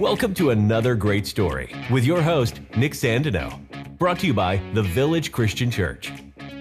[0.00, 3.60] Welcome to another great story with your host, Nick Sandino.
[3.98, 6.10] Brought to you by The Village Christian Church.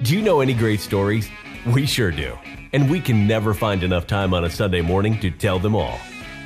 [0.04, 1.30] Do you know any great stories?
[1.74, 2.38] We sure do.
[2.74, 5.98] And we can never find enough time on a Sunday morning to tell them all.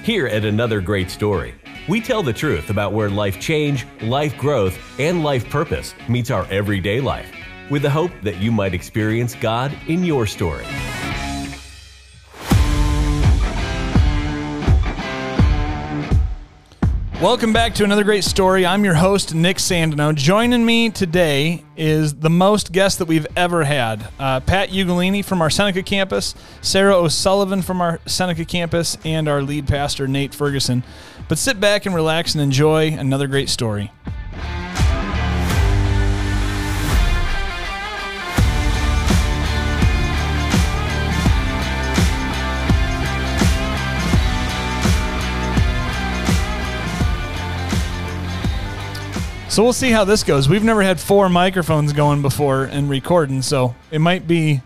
[0.03, 1.55] Here at Another Great Story,
[1.89, 6.45] we tell the truth about where life change, life growth, and life purpose meets our
[6.51, 7.35] everyday life,
[7.71, 10.67] with the hope that you might experience God in your story.
[17.23, 18.65] Welcome back to another great story.
[18.65, 20.13] I'm your host, Nick Sandino.
[20.13, 25.41] Joining me today is the most guests that we've ever had uh, Pat Ugolini from
[25.41, 30.83] our Seneca campus, Sarah O'Sullivan from our Seneca campus, and our lead pastor, Nate Ferguson.
[31.29, 33.89] But sit back and relax and enjoy another great story.
[49.53, 50.49] So we'll see how this goes.
[50.49, 54.61] We've never had four microphones going before and recording, so it might be.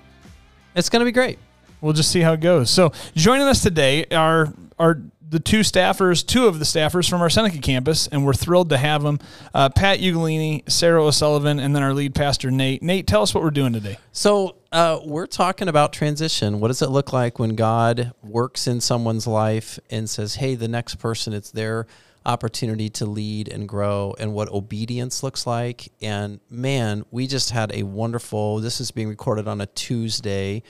[0.76, 1.40] It's going to be great.
[1.82, 2.70] We'll just see how it goes.
[2.70, 7.30] So joining us today are are the two staffers, two of the staffers from our
[7.30, 9.20] Seneca campus, and we're thrilled to have them.
[9.54, 12.82] Uh, Pat Ugolini, Sarah O'Sullivan, and then our lead pastor Nate.
[12.82, 13.98] Nate, tell us what we're doing today.
[14.14, 16.62] So uh, we're talking about transition.
[16.62, 20.70] What does it look like when God works in someone's life and says, "Hey, the
[20.70, 21.88] next person, it's their."
[22.28, 25.92] Opportunity to lead and grow and what obedience looks like.
[26.02, 30.62] And man, we just had a wonderful, this is being recorded on a Tuesday.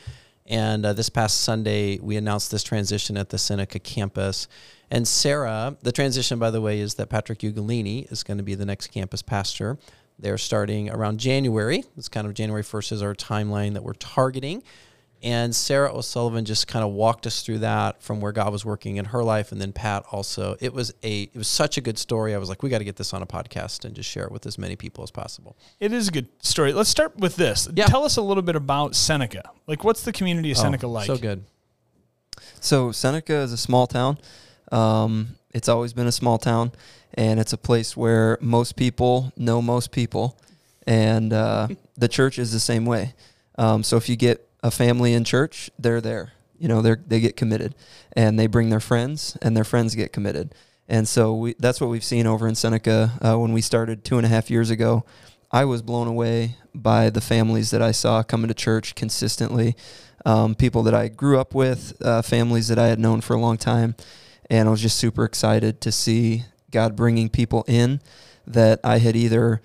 [0.45, 4.47] And uh, this past Sunday, we announced this transition at the Seneca campus.
[4.89, 8.55] And Sarah, the transition, by the way, is that Patrick Ugolini is going to be
[8.55, 9.77] the next campus pastor.
[10.19, 11.83] They're starting around January.
[11.97, 14.63] It's kind of January 1st is our timeline that we're targeting.
[15.23, 18.97] And Sarah O'Sullivan just kind of walked us through that from where God was working
[18.97, 20.55] in her life, and then Pat also.
[20.59, 22.35] It was a it was such a good story.
[22.35, 24.31] I was like, we got to get this on a podcast and just share it
[24.31, 25.57] with as many people as possible.
[25.79, 26.71] It is a good story.
[26.71, 27.67] Let's start with this.
[27.73, 27.85] Yeah.
[27.85, 29.49] Tell us a little bit about Seneca.
[29.65, 31.07] Like, what's the community of oh, Seneca like?
[31.07, 31.43] So good.
[32.59, 34.19] So Seneca is a small town.
[34.71, 36.71] Um, it's always been a small town,
[37.13, 40.37] and it's a place where most people know most people,
[40.85, 43.13] and uh, the church is the same way.
[43.57, 46.33] Um, so if you get a family in church, they're there.
[46.59, 47.75] You know, they they get committed,
[48.13, 50.53] and they bring their friends, and their friends get committed.
[50.87, 54.17] And so we, that's what we've seen over in Seneca uh, when we started two
[54.17, 55.05] and a half years ago.
[55.51, 59.75] I was blown away by the families that I saw coming to church consistently,
[60.25, 63.39] um, people that I grew up with, uh, families that I had known for a
[63.39, 63.95] long time,
[64.49, 68.01] and I was just super excited to see God bringing people in
[68.45, 69.61] that I had either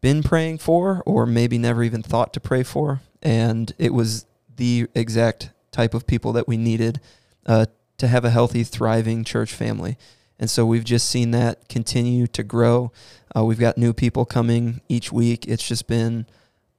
[0.00, 4.26] been praying for or maybe never even thought to pray for, and it was
[4.60, 7.00] the exact type of people that we needed
[7.46, 7.64] uh,
[7.96, 9.96] to have a healthy, thriving church family.
[10.38, 12.92] And so we've just seen that continue to grow.
[13.34, 15.48] Uh, we've got new people coming each week.
[15.48, 16.26] It's just been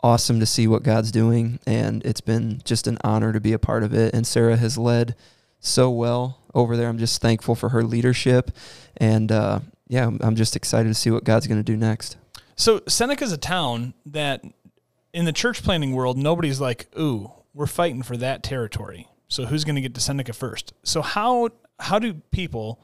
[0.04, 3.60] awesome to see what God's doing, and it's been just an honor to be a
[3.60, 4.14] part of it.
[4.14, 5.16] And Sarah has led
[5.60, 6.88] so well over there.
[6.88, 8.52] I'm just thankful for her leadership,
[8.98, 12.18] and uh, yeah, I'm just excited to see what God's going to do next.
[12.56, 14.44] So Seneca's a town that,
[15.14, 19.08] in the church planting world, nobody's like, "Ooh, we're fighting for that territory.
[19.28, 20.74] So who's going to get to Seneca first?
[20.84, 22.82] So how how do people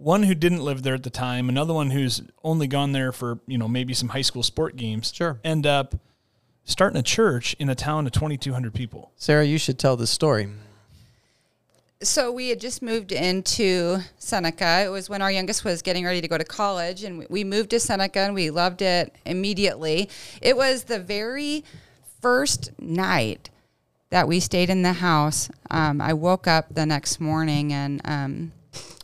[0.00, 3.38] one who didn't live there at the time, another one who's only gone there for,
[3.46, 5.38] you know, maybe some high school sport games, sure.
[5.44, 5.94] end up
[6.64, 9.12] starting a church in a town of 2200 people.
[9.16, 10.48] Sarah, you should tell this story.
[12.02, 14.84] So we had just moved into Seneca.
[14.86, 17.68] It was when our youngest was getting ready to go to college and we moved
[17.70, 20.08] to Seneca and we loved it immediately.
[20.40, 21.62] It was the very
[22.22, 23.50] first night
[24.10, 25.48] that we stayed in the house.
[25.70, 28.52] Um, I woke up the next morning and um,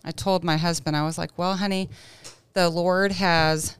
[0.04, 1.88] I told my husband, I was like, well, honey,
[2.52, 3.76] the Lord has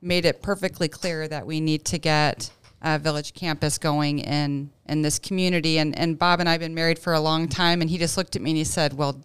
[0.00, 2.50] made it perfectly clear that we need to get
[2.82, 5.78] a village campus going in in this community.
[5.78, 7.80] And, and Bob and I have been married for a long time.
[7.80, 9.20] And he just looked at me and he said, well,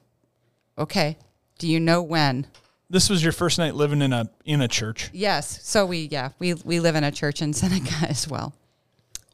[0.77, 1.18] okay,
[1.60, 2.48] do you know when?
[2.89, 5.10] This was your first night living in a in a church.
[5.13, 5.66] Yes.
[5.66, 8.54] So we yeah we we live in a church in Seneca as well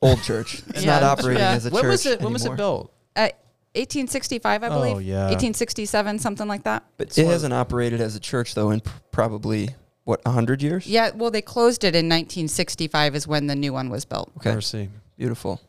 [0.01, 0.61] old church.
[0.69, 0.99] It's yeah.
[0.99, 1.51] not operating yeah.
[1.51, 1.91] as a when church.
[1.91, 2.33] Was it, when anymore.
[2.33, 2.93] was it built?
[3.15, 3.29] Uh,
[3.75, 4.95] 1865, I believe.
[4.95, 5.25] Oh, yeah.
[5.25, 6.83] 1867, something like that.
[6.97, 9.69] But it hasn't operated as a church, though, in pr- probably,
[10.03, 10.87] what, 100 years?
[10.87, 14.31] Yeah, well, they closed it in 1965 is when the new one was built.
[14.37, 14.53] Okay.
[14.53, 14.89] Mercy.
[15.17, 15.61] Beautiful.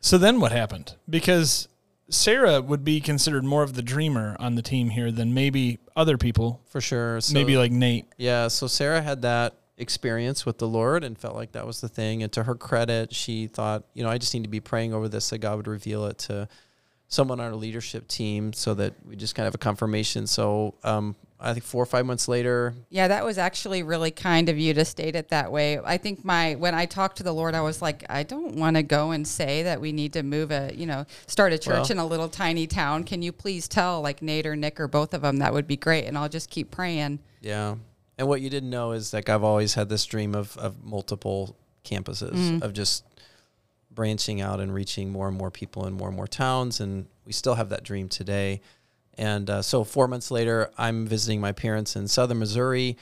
[0.00, 0.96] So then what happened?
[1.08, 1.68] Because
[2.10, 6.18] Sarah would be considered more of the dreamer on the team here than maybe other
[6.18, 6.60] people.
[6.68, 7.20] For sure.
[7.20, 8.06] So, maybe like Nate.
[8.18, 11.88] Yeah, so Sarah had that experience with the Lord and felt like that was the
[11.88, 12.22] thing.
[12.22, 15.08] And to her credit, she thought, you know, I just need to be praying over
[15.08, 16.48] this that God would reveal it to
[17.08, 20.26] someone on our leadership team so that we just kind of have a confirmation.
[20.26, 22.74] So um, I think four or five months later.
[22.88, 25.78] Yeah, that was actually really kind of you to state it that way.
[25.84, 28.76] I think my when I talked to the Lord, I was like, I don't want
[28.76, 31.74] to go and say that we need to move a, you know, start a church
[31.74, 33.04] Well- in a little tiny town.
[33.04, 35.38] Can you please tell like Nate or Nick or both of them?
[35.38, 37.18] That would be great, and I'll just keep praying.
[37.40, 37.76] Yeah.
[38.18, 41.56] And what you didn't know is like I've always had this dream of, of multiple
[41.84, 43.04] campuses, of just
[43.90, 46.80] branching out and reaching more and more people in more and more towns.
[46.80, 48.60] And we still have that dream today.
[49.16, 52.96] And uh, so four months later, I'm visiting my parents in southern Missouri.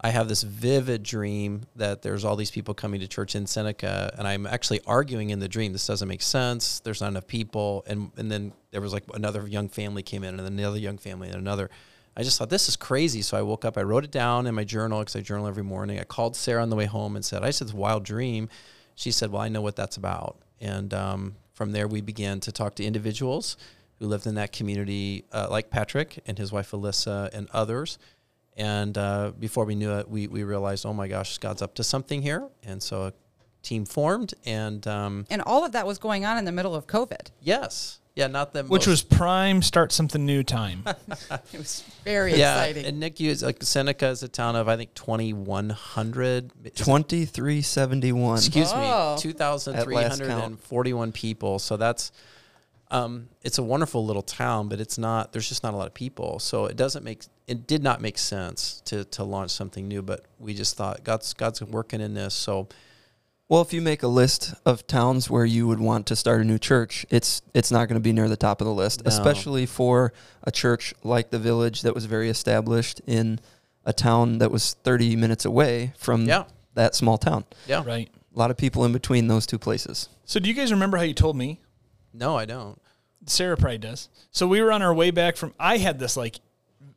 [0.00, 4.14] I have this vivid dream that there's all these people coming to church in Seneca,
[4.18, 5.72] and I'm actually arguing in the dream.
[5.72, 6.80] This doesn't make sense.
[6.80, 10.38] There's not enough people, and and then there was like another young family came in,
[10.38, 11.70] and then another young family, and another.
[12.16, 13.20] I just thought this is crazy.
[13.22, 15.62] So I woke up, I wrote it down in my journal because I journal every
[15.62, 16.00] morning.
[16.00, 18.48] I called Sarah on the way home and said, I said, this wild dream.
[18.94, 20.38] She said, Well, I know what that's about.
[20.60, 23.58] And um, from there, we began to talk to individuals
[23.98, 27.98] who lived in that community, uh, like Patrick and his wife Alyssa and others.
[28.56, 31.84] And uh, before we knew it, we, we realized, oh my gosh, God's up to
[31.84, 32.48] something here.
[32.62, 33.12] And so a
[33.62, 34.32] team formed.
[34.46, 37.30] And um, And all of that was going on in the middle of COVID.
[37.40, 40.82] yes, yeah, not the Which most- was prime start something new time.
[41.52, 42.86] It was very yeah, exciting.
[42.86, 46.50] and Nick used like Seneca is a town of I think twenty one hundred.
[46.74, 48.36] 2371.
[48.38, 49.14] Excuse Oh.
[49.16, 51.58] me, two thousand three At last hundred and forty one people.
[51.58, 52.12] So that's
[52.90, 55.32] um, it's a wonderful little town, but it's not.
[55.32, 57.24] There's just not a lot of people, so it doesn't make.
[57.48, 61.32] It did not make sense to to launch something new, but we just thought God's
[61.34, 62.34] God's working in this.
[62.34, 62.68] So
[63.48, 66.44] Well, if you make a list of towns where you would want to start a
[66.44, 69.08] new church, it's it's not going to be near the top of the list, No.
[69.08, 70.12] especially for
[70.42, 73.38] a church like the Village that was very established in
[73.84, 76.44] a town that was 30 minutes away from yeah,
[76.74, 77.44] that small town.
[77.68, 77.84] yeah.
[77.86, 78.10] right.
[78.34, 80.08] A lot of people in between those two places.
[80.24, 81.60] So do you guys remember how you told me?
[82.12, 82.80] No, I don't.
[83.26, 84.08] Sarah probably does.
[84.32, 85.54] So we were on our way back from.
[85.58, 86.40] I had this like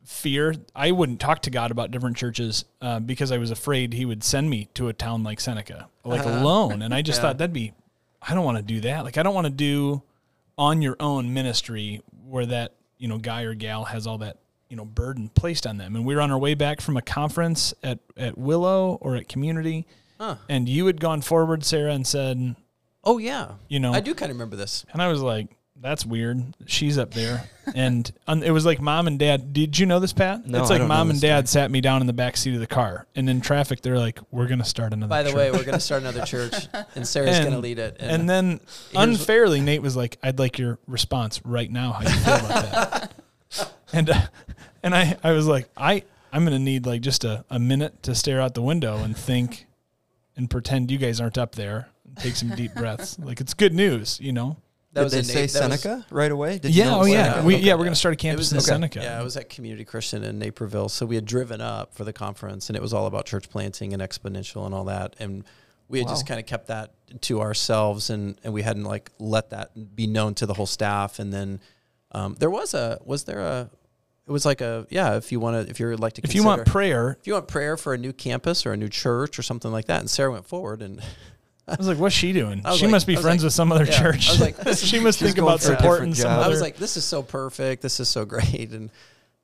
[0.04, 0.54] fear.
[0.74, 4.24] I wouldn't talk to God about different churches uh, because I was afraid He would
[4.24, 6.82] send me to a town like Seneca, like alone.
[6.82, 7.22] And I just Yeah.
[7.28, 7.72] thought that'd be.
[8.22, 9.04] I don't want to do that.
[9.04, 10.02] Like I don't want to do
[10.58, 14.36] on your own ministry where that you know guy or gal has all that
[14.68, 15.96] you know burden placed on them.
[15.96, 19.28] And we were on our way back from a conference at at Willow or at
[19.28, 19.86] Community,
[20.18, 20.36] Huh.
[20.48, 22.56] and you had gone forward, Sarah, and said,
[23.04, 24.84] Oh yeah, you know, I do kind of remember this.
[24.92, 25.48] and I was like,
[25.80, 26.42] that's weird.
[26.66, 27.48] She's up there.
[27.74, 29.52] and um, it was like mom and dad.
[29.52, 30.46] Did you know this, Pat?
[30.46, 32.12] No, it's I like don't know mom and this dad sat me down in the
[32.12, 33.06] back seat of the car.
[33.14, 35.64] And in traffic, they're like, we're going to start another By the church." way, we're
[35.64, 36.54] going to start another church,
[36.94, 37.96] and Sarah's And- going to lead it.
[38.00, 38.60] And then
[38.94, 41.92] unfairly, Nate was like, I'd like your response right now.
[41.92, 43.12] How you feel about that?
[43.92, 44.20] and uh,
[44.82, 48.02] and I, I was like, I, I'm going to need like just a, a minute
[48.04, 49.66] to stare out the window and think
[50.36, 51.88] and pretend you guys aren't up there.
[52.06, 53.18] And take some deep breaths.
[53.18, 54.56] Like it's good news, you know?
[54.92, 56.58] That Did they say Nate- that was- Seneca right away?
[56.58, 57.44] Did you Yeah, know oh was yeah.
[57.44, 57.64] We, Okay.
[57.64, 59.00] yeah, we're going to start a campus was in at- Seneca.
[59.02, 60.88] Yeah, I was at Community Christian in Naperville.
[60.88, 63.92] So we had driven up for the conference and it was all about church planting
[63.94, 65.14] and exponential and all that.
[65.20, 65.44] And
[65.88, 66.92] we had just kind of kept that
[67.22, 71.18] to ourselves and, and we hadn't like let that be known to the whole staff.
[71.18, 71.60] And then
[72.12, 73.70] um, there was a, was there a,
[74.26, 76.44] it was like a, yeah, if you want to, if you're like to if you
[76.44, 79.42] want prayer, if you want prayer for a new campus or a new church or
[79.42, 80.00] something like that.
[80.00, 81.00] And Sarah went forward and
[81.70, 82.62] I was like, "What's she doing?
[82.76, 84.28] She like- must be friends like- with some other yeah, I church.
[84.28, 86.44] was like, is- she must think about supporting some other.
[86.44, 87.82] I was like, this is so perfect.
[87.82, 88.70] This is so great.
[88.72, 88.90] And,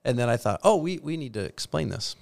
[0.04, 2.16] and then I thought, oh, we, we need to explain this.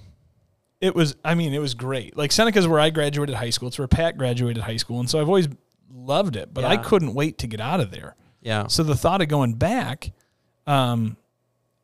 [0.81, 1.15] it was.
[1.25, 2.15] I mean, it was great.
[2.15, 3.67] Like Seneca's where I graduated high school.
[3.69, 5.47] It's where Pat graduated high school, and so I've always
[5.91, 6.53] loved it.
[6.53, 8.15] But I couldn't wait to get out of there.
[8.41, 8.67] Yeah.
[8.67, 10.11] So the thought of going back,
[10.67, 11.17] um,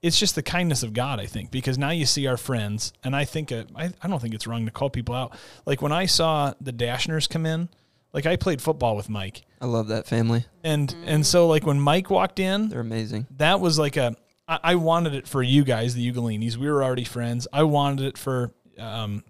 [0.01, 3.16] it's just the kindness of God, I think, because now you see our friends, and
[3.16, 5.36] I think uh, I, I don't think it's wrong to call people out.
[5.66, 7.70] Like when I saw the Dashners come in,
[8.13, 10.46] like I played football with Mike, I love that family.
[10.63, 13.27] and and so like when Mike walked in, They're amazing.
[13.38, 14.15] that was like a
[14.48, 16.58] I, I wanted it for you guys, the Ugolinis.
[16.58, 17.48] We were already friends.
[17.53, 19.24] I wanted it for um,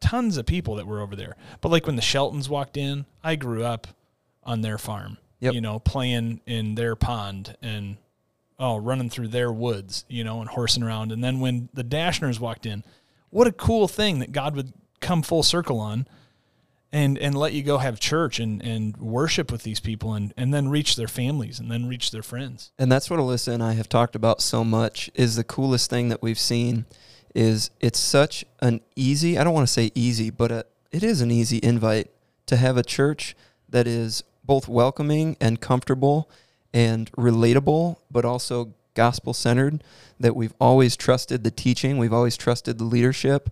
[0.00, 1.36] tons of people that were over there.
[1.60, 3.86] But like when the Sheltons walked in, I grew up
[4.42, 5.18] on their farm.
[5.40, 5.54] Yep.
[5.54, 7.98] You know, playing in their pond and
[8.58, 11.12] oh, running through their woods, you know, and horsing around.
[11.12, 12.82] And then when the Dashners walked in,
[13.30, 16.06] what a cool thing that God would come full circle on
[16.94, 20.54] and and let you go have church and and worship with these people and and
[20.54, 22.70] then reach their families and then reach their friends.
[22.78, 26.08] And that's what Alyssa and I have talked about so much is the coolest thing
[26.08, 26.86] that we've seen
[27.34, 31.20] is it's such an easy, I don't want to say easy, but a, it is
[31.20, 32.10] an easy invite
[32.46, 33.34] to have a church
[33.68, 36.30] that is both welcoming and comfortable
[36.72, 39.82] and relatable, but also gospel centered,
[40.20, 43.50] that we've always trusted the teaching, we've always trusted the leadership,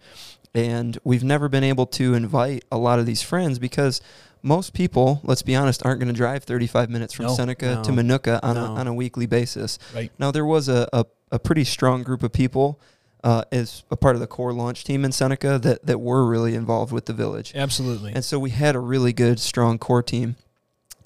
[0.55, 4.01] and we've never been able to invite a lot of these friends because
[4.43, 7.35] most people, let's be honest, aren't going to drive 35 minutes from No.
[7.35, 8.03] Seneca to No.
[8.03, 8.65] Minooka on, No.
[8.65, 9.79] a, on a weekly basis.
[9.95, 10.11] Right.
[10.19, 12.81] Now, there was a, a, a pretty strong group of people
[13.25, 16.57] uh, as a part of the core launch team in Seneca that that were really
[16.57, 17.53] involved with the village.
[17.55, 18.13] Absolutely.
[18.13, 20.35] And so we had a really good, strong core team.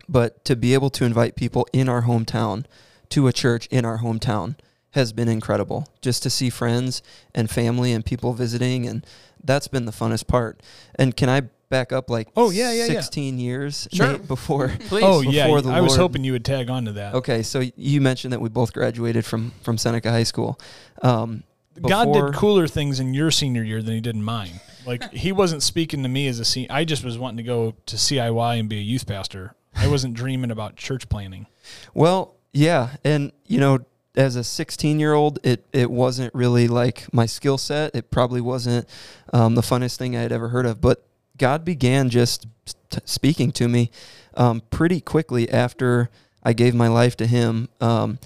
[0.08, 2.64] But to be able to invite people in our hometown
[3.10, 4.56] to a church in our hometown
[4.92, 5.88] has been incredible.
[6.00, 7.02] Just to see friends
[7.34, 9.04] and family and people visiting, and
[9.46, 10.62] that's been the funnest part.
[10.96, 13.00] And can I back up like Oh, yeah, yeah, yeah.
[13.00, 14.12] 16 years Sure.
[14.12, 14.68] Nate, before?
[14.88, 15.04] Please.
[15.04, 17.14] oh yeah, before the I was hoping you would tag on to that.
[17.14, 20.58] Okay, so you mentioned that we both graduated from from Seneca High School.
[21.02, 21.42] Um,
[21.80, 24.60] God did cooler things in your senior year than he did in mine.
[24.86, 26.68] Like he wasn't speaking to me as a senior.
[26.72, 29.54] I just was wanting to go to CIY and be a youth pastor.
[29.74, 31.46] I wasn't dreaming about church planting.
[31.92, 33.80] Well, yeah, and you know,
[34.16, 37.94] as a 16 year old, it it wasn't really like my skill set.
[37.94, 38.88] It probably wasn't
[39.32, 40.80] um, the funnest thing I had ever heard of.
[40.80, 41.04] But
[41.36, 42.46] God began just
[42.90, 43.90] t- speaking to me
[44.34, 46.10] um, pretty quickly after
[46.42, 47.68] I gave my life to Him.
[47.80, 48.18] Um,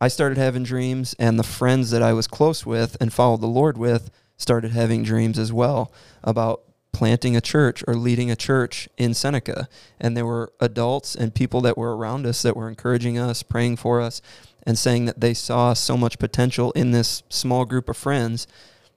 [0.00, 3.46] I started having dreams, and the friends that I was close with and followed the
[3.46, 5.90] Lord with started having dreams as well
[6.22, 6.62] about
[6.92, 9.68] planting a church or leading a church in Seneca.
[10.00, 13.76] And there were adults and people that were around us that were encouraging us, praying
[13.76, 14.22] for us,
[14.66, 18.46] and saying that they saw so much potential in this small group of friends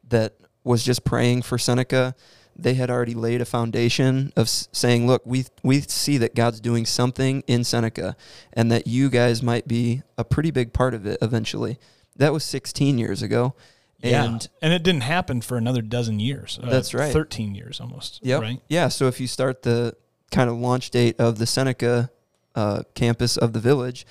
[0.07, 0.33] that
[0.63, 2.15] was just praying for Seneca.
[2.55, 6.85] They had already laid a foundation of saying, "Look, we we see that God's doing
[6.85, 8.17] something in Seneca,
[8.51, 11.77] and that you guys might be a pretty big part of it eventually."
[12.17, 13.55] That was 16 years ago,
[14.03, 16.59] and and it didn't happen for another dozen years.
[16.61, 17.13] Uh, That's right.
[17.13, 18.19] Thirteen years almost.
[18.23, 18.41] Yep.
[18.41, 18.61] Right.
[18.67, 18.87] Yeah.
[18.89, 19.95] So if you start the
[20.31, 22.11] kind of launch date of the Seneca
[22.55, 24.05] uh, campus of the village,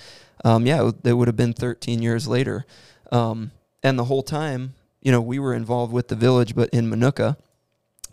[0.45, 2.65] um, yeah, it would- have been 13 years later.
[3.13, 3.51] Um,
[3.83, 7.37] and the whole time, you know, we were involved with the village, but in Minooka.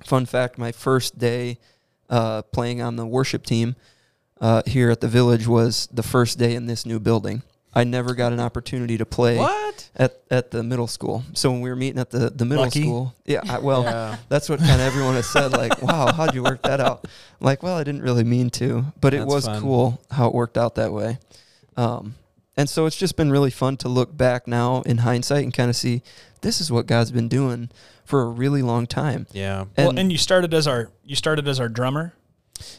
[0.04, 1.58] Fun fact: my first day
[2.10, 3.76] uh, playing on the worship team
[4.40, 7.42] uh, here at the village was the first day in this new building.
[7.74, 9.90] I never got an opportunity to play What?
[9.98, 11.24] at, at the middle school.
[11.34, 12.84] So when we were meeting at the, the middle Lucky.
[12.84, 14.16] school, yeah, I, well, Yeah.
[14.30, 15.52] that's what kind of everyone has said.
[15.52, 17.02] Like, wow, how'd you work that out?
[17.04, 19.62] I'm like, well, I didn't really mean to, but it was fun.
[19.62, 21.18] cool how it worked out that way.
[21.78, 22.16] Um,
[22.58, 25.70] and so it's just been really fun to look back now in hindsight and kind
[25.70, 26.02] of see
[26.42, 27.70] this is what God's been doing
[28.06, 29.28] for a really long time.
[29.34, 29.66] Yeah.
[29.78, 32.14] well, And- and you started as our you started as our drummer.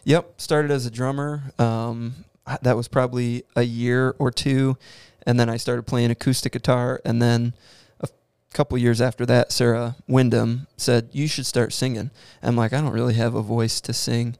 [0.04, 1.52] Yep, started as a drummer.
[1.58, 2.24] Um,
[2.62, 4.78] that was probably a year or two,
[5.26, 7.00] and then I started playing acoustic guitar.
[7.04, 7.52] And then
[8.00, 8.08] a
[8.54, 12.10] couple years after that, Sarah Wyndham said you should start singing.
[12.42, 14.36] I'm like, I don't really have a voice to sing.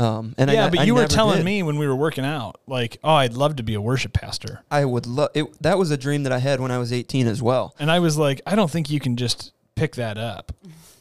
[0.00, 1.44] Um, and yeah, I, but I you were telling did.
[1.44, 4.62] me when we were working out, like, oh, I'd love to be a worship pastor,
[4.70, 5.60] I would love it.
[5.62, 7.74] That was a dream that I had when I was 18 as well.
[7.78, 10.52] and I was like, I don't think you can just pick that up.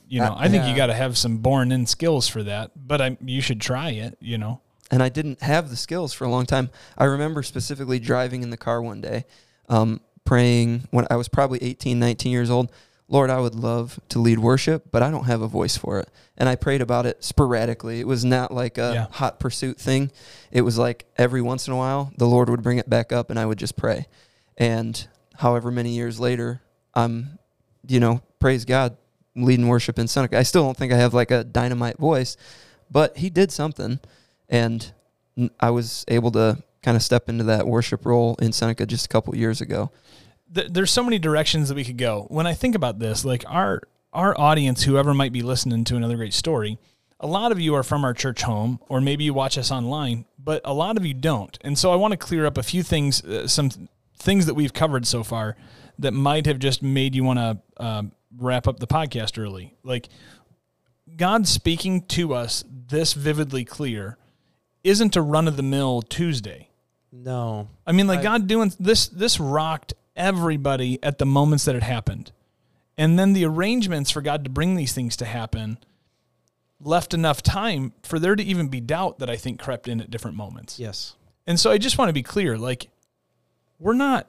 [0.09, 2.71] You know, Uh, I think you got to have some born-in skills for that.
[2.75, 4.17] But I, you should try it.
[4.19, 4.59] You know.
[4.91, 6.69] and I didn't have the skills for a long time.
[6.97, 9.25] I remember specifically driving in the car one day,
[9.69, 12.71] um, praying when I was probably 18, 19 years old.
[13.11, 16.09] Lord, I would love to lead worship, but I don't have a voice for it.
[16.37, 17.99] And I prayed about it sporadically.
[17.99, 19.07] It was not like a Yeah.
[19.09, 20.11] hot pursuit thing.
[20.51, 23.31] It was like every once in a while, the Lord would bring it back up
[23.31, 24.05] and I would just pray.
[24.57, 26.61] And however many years later,
[26.93, 27.39] I'm,
[27.87, 28.95] you know, praise God,
[29.35, 30.37] leading worship in Seneca.
[30.37, 32.37] I still don't think I have like a dynamite voice,
[32.91, 33.99] but He did something
[34.49, 34.91] and
[35.59, 39.09] I was able to kind of step into that worship role in Seneca just a
[39.09, 39.89] couple years ago.
[40.53, 42.25] Th- there's so many directions that we could go.
[42.29, 43.81] When I think about this, like our
[44.13, 46.79] our audience, whoever might be listening to another great story,
[47.19, 50.25] a lot of you are from our church home, or maybe you watch us online,
[50.43, 51.57] but a lot of you don't.
[51.61, 53.87] And so I want to clear up a few things, uh, some th-
[54.17, 55.55] things that we've covered so far
[55.99, 59.75] that might have just made you want to um, wrap up the podcast early.
[59.83, 60.09] Like
[61.15, 64.17] God speaking to us this vividly clear
[64.83, 66.69] isn't a run of the mill Tuesday.
[67.11, 67.67] No.
[67.85, 69.07] I mean, like I- God doing this.
[69.07, 72.31] This rocked everybody at the moments that it happened,
[72.97, 75.79] and then the arrangements for God to bring these things to happen
[76.81, 80.11] left enough time for there to even be doubt that I think crept in at
[80.11, 80.79] different moments.
[80.79, 81.15] Yes.
[81.47, 82.89] And so I just want to be clear, like
[83.79, 84.27] we're not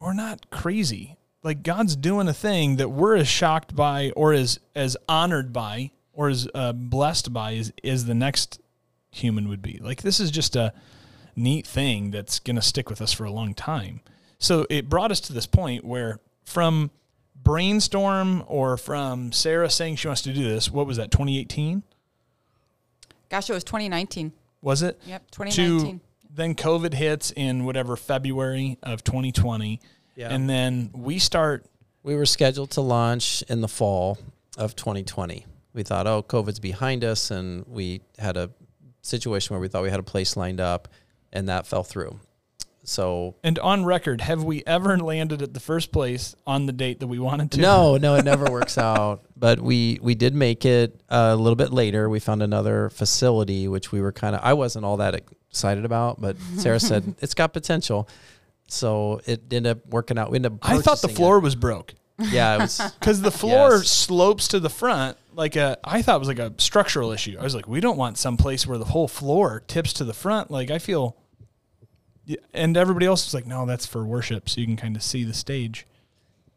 [0.00, 1.16] we're not crazy.
[1.42, 5.92] Like God's doing a thing that we're as shocked by or as as honored by
[6.12, 8.60] or as uh, blessed by as, as the next
[9.10, 9.78] human would be.
[9.82, 10.72] Like this is just a
[11.38, 14.00] neat thing that's going to stick with us for a long time.
[14.38, 16.90] So it brought us to this point where from
[17.34, 21.82] brainstorm or from Sarah saying she wants to do this, what was that 2018?
[23.30, 24.32] Gosh, it was 2019.
[24.62, 25.00] Was it?
[25.06, 25.98] Yep, 2019.
[25.98, 26.04] to
[26.34, 29.80] then COVID hits in whatever February of 2020,
[30.16, 30.28] Yeah.
[30.30, 31.66] and then we start.
[32.02, 34.18] We were scheduled to launch in the fall
[34.56, 35.46] of 2020.
[35.74, 38.50] We thought, oh, COVID's behind us, and we had a
[39.02, 40.88] situation where we thought we had a place lined up,
[41.32, 42.20] and that fell through.
[42.84, 47.00] So And on record, have we ever landed at the first place on the date
[47.00, 47.60] that we wanted to?
[47.60, 49.24] no, no, it never works out.
[49.36, 52.08] But we we did make it a little bit later.
[52.08, 54.40] We found another facility, which we were kind of.
[54.42, 55.14] I wasn't all that
[55.50, 58.08] excited about, but Sarah said it's got potential.
[58.68, 60.30] So it ended up working out.
[60.30, 60.58] We ended up.
[60.62, 62.80] I thought the floor was broke Yeah, it was.
[63.00, 63.88] because the floor Yes.
[63.88, 65.16] slopes to the front.
[65.38, 67.36] Like a, I thought it was like a structural issue.
[67.38, 70.12] I was like, we don't want some place where the whole floor tips to the
[70.12, 70.50] front.
[70.50, 71.16] Like I feel,
[72.52, 75.22] and everybody else was like, no, that's for worship, so you can kind of see
[75.24, 75.86] the stage.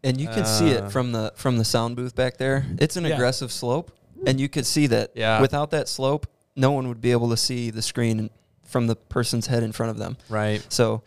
[0.03, 0.85] and you can see Uh.
[0.85, 2.65] it from the from the sound booth back there.
[2.79, 3.13] It's an Yeah.
[3.13, 3.91] aggressive slope,
[4.25, 5.11] and you could see that.
[5.13, 5.39] Yeah.
[5.39, 8.31] Without that slope, no one would be able to see the screen
[8.65, 10.17] from the person's head in front of them.
[10.27, 10.65] Right.
[10.69, 11.03] So,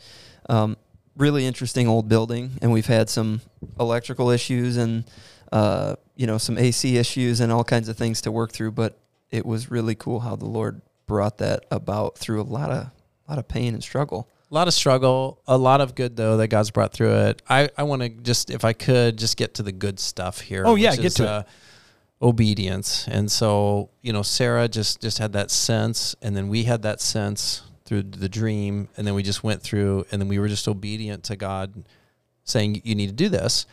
[0.49, 0.77] um,
[1.17, 3.41] really interesting old building, and we've had some
[3.81, 5.03] electrical issues and
[5.51, 8.73] uh, you know some AC issues and all kinds of things to work through.
[8.73, 8.99] But
[9.31, 12.93] it was really cool how the Lord brought that about through a lot of a
[13.29, 14.29] lot of pain and struggle.
[14.51, 17.43] A lot of struggle, a lot of good though that God's brought through it.
[17.49, 20.63] I, I want to just, if I could, just get to the good stuff here.
[20.65, 21.29] Oh, yeah, which get is, to it.
[21.29, 21.43] uh,
[22.23, 26.83] Obedience, and so you know, Sarah just just had that sense, and then we had
[26.83, 30.49] that sense through the dream, and then we just went through, and then we were
[30.49, 31.85] just obedient to God,
[32.45, 33.67] saying you need to do this,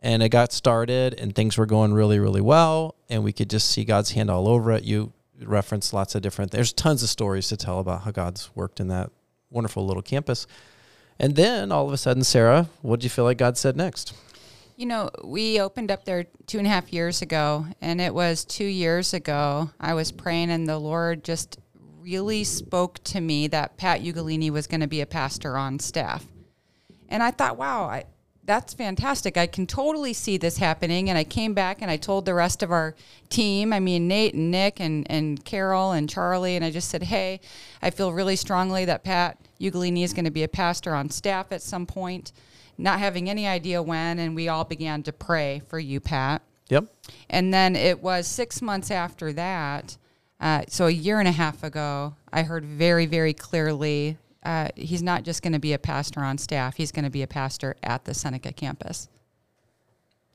[0.00, 3.70] and it got started, and things were going really really well, and we could just
[3.70, 4.84] see God's hand all over it.
[4.84, 6.50] You referenced lots of different.
[6.50, 9.10] There's tons of stories to tell about how God's worked in that
[9.50, 10.46] wonderful little campus.
[11.18, 14.12] And then all of a sudden, Sarah, what do you feel like God said next?
[14.76, 18.44] You know, we opened up there two and a half years ago, and it was
[18.44, 19.70] two years ago.
[19.80, 21.58] I was praying, and the Lord just
[22.00, 26.26] really spoke to me that Pat Ugolini was going to be a pastor on staff.
[27.08, 28.04] And I thought, wow, I,
[28.46, 29.36] that's fantastic.
[29.36, 31.10] I can totally see this happening.
[31.10, 32.94] And I came back and I told the rest of our
[33.28, 37.02] team, I mean, Nate and Nick and, and Carol and Charlie, and I just said,
[37.02, 37.40] hey,
[37.82, 41.50] I feel really strongly that Pat Ugolini is going to be a pastor on staff
[41.50, 42.32] at some point,
[42.78, 44.18] not having any idea when.
[44.18, 46.40] And we all began to pray for you, Pat.
[46.68, 46.86] Yep.
[47.28, 49.96] And then it was six months after that,
[50.38, 55.02] uh, so a year and a half ago, I heard very, very clearly uh, he's
[55.02, 57.74] not just going to be a pastor on staff, he's going to be a pastor
[57.82, 59.08] at the Seneca campus.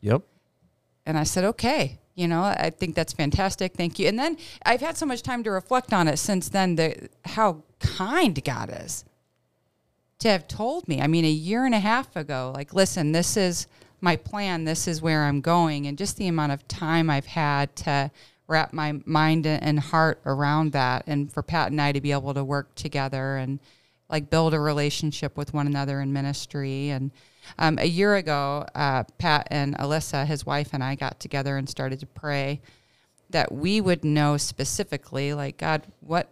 [0.02, 0.24] Yep.
[1.06, 3.74] And I said, okay, you know, I think that's fantastic.
[3.74, 4.10] Thank you.
[4.10, 7.64] And then I've had so much time to reflect on it since then, the, how
[7.80, 9.06] kind God is
[10.20, 11.02] to have told me.
[11.02, 13.66] I mean, a year and a half ago, like, listen, this is
[14.02, 15.88] my plan, this is where I'm going.
[15.88, 18.12] And just the amount of time I've had to
[18.48, 21.06] wrap my mind and heart around that.
[21.08, 23.60] And for Pat and I to be able to work together and
[24.12, 26.90] like build a relationship with one another in ministry.
[26.90, 27.12] And
[27.58, 31.68] um, a year ago, uh, Pat and Alyssa, his wife, and I got together and
[31.68, 32.62] started to pray
[33.30, 36.30] that we would know specifically, like, God, what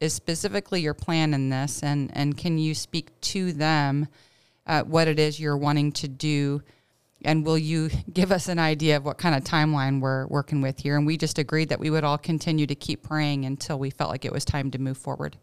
[0.00, 1.82] is specifically your plan in this?
[1.82, 4.08] And, and can you speak to them
[4.66, 6.62] uh, what it is you're wanting to do?
[7.24, 10.80] And will you give us an idea of what kind of timeline we're working with
[10.80, 10.96] here?
[10.96, 14.10] And we just agreed that we would all continue to keep praying until we felt
[14.10, 15.36] like it was time to move forward.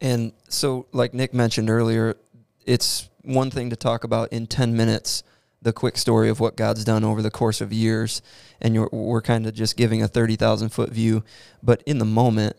[0.00, 2.16] And so, like Nick mentioned earlier,
[2.64, 5.22] it's one thing to talk about in 10 minutes
[5.60, 8.22] the quick story of what God's done over the course of years,
[8.60, 11.24] and we're kind of just giving a 30,000 foot view.
[11.62, 12.56] But in the moment,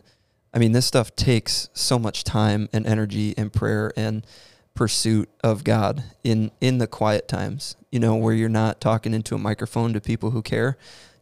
[0.52, 4.26] I mean, this stuff takes so much time and energy and prayer and
[4.74, 9.34] pursuit of God in, in the quiet times, you know, where you're not talking into
[9.34, 10.76] a microphone to people who care.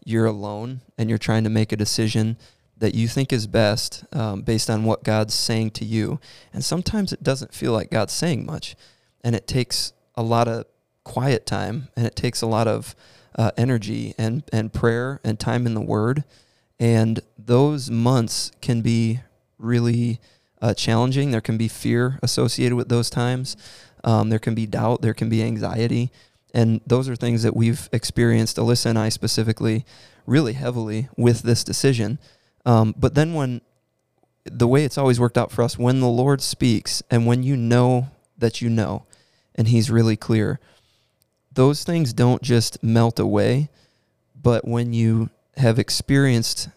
[0.04, 2.38] You're alone and you're trying to make a decision
[2.78, 6.20] that you think is best um, based on what God's saying to you.
[6.52, 8.76] And sometimes it doesn't feel like God's saying much.
[9.22, 10.64] And it takes a lot of
[11.04, 12.94] quiet time and it takes a lot of
[13.36, 16.24] uh, energy and, and prayer and time in the Word.
[16.78, 19.20] And those months can be
[19.58, 20.20] really
[20.62, 21.30] uh, challenging.
[21.30, 23.56] There can be fear associated with those times.
[24.04, 25.02] Um, there can be doubt.
[25.02, 26.10] There can be anxiety.
[26.54, 29.84] And those are things that we've experienced, Alyssa and I specifically,
[30.26, 32.18] really heavily with this decision.
[32.68, 33.62] Um, but then when
[34.44, 37.56] the way it's always worked out for us, when the Lord speaks and when you
[37.56, 39.06] know that you know
[39.54, 40.60] and He's really clear,
[41.50, 43.70] those things don't just melt away.
[44.40, 46.68] But when you have experienced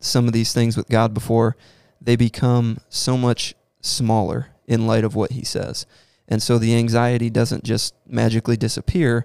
[0.00, 1.56] some of these things with God before,
[1.98, 5.86] they become so much smaller in light of what He says.
[6.28, 9.24] And so the anxiety doesn't just magically disappear,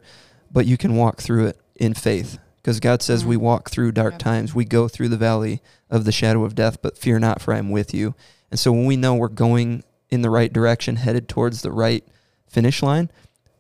[0.50, 2.40] but you can walk through it in faith.
[2.68, 3.44] Because God says we Mhm.
[3.44, 4.54] walk through dark times.
[4.54, 7.60] We go through the valley of the shadow of death, but fear not, for I
[7.60, 8.14] am with you.
[8.52, 12.04] And so when we know we're going in the right direction, headed towards the right
[12.46, 13.10] finish line,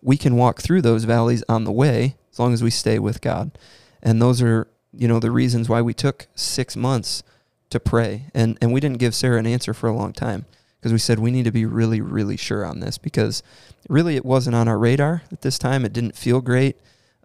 [0.01, 3.21] we can walk through those valleys on the way as long as we stay with
[3.21, 3.57] God.
[4.03, 7.23] And those are, you know, the reasons why we took six months
[7.69, 8.25] to pray.
[8.33, 10.43] And, and we didn't give Sarah an answer for a long time
[10.81, 13.41] because we said we need to be really, really sure on this because
[13.87, 15.85] really it wasn't on our radar at this time.
[15.85, 16.75] It didn't feel great.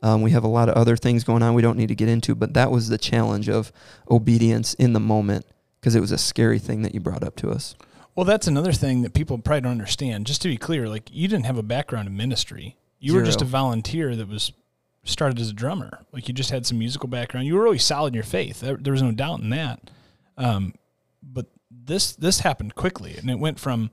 [0.02, 2.08] Um, we have a lot of other things going on we don't need to get
[2.08, 3.72] into, but that was the challenge of
[4.10, 5.46] obedience in the moment
[5.80, 7.74] because it was a scary thing that you brought up to us.
[8.14, 10.26] Well, that's another thing that people probably don't understand.
[10.26, 12.76] Just to be clear, like you didn't have a background in ministry.
[12.98, 14.52] You were just a volunteer that was
[15.04, 16.04] started as a drummer.
[16.12, 17.46] Like you just had some musical background.
[17.46, 18.60] You were really solid in your faith.
[18.60, 19.90] There, there was no doubt in that.
[20.36, 20.74] Um,
[21.22, 23.90] but this this happened quickly, and it went from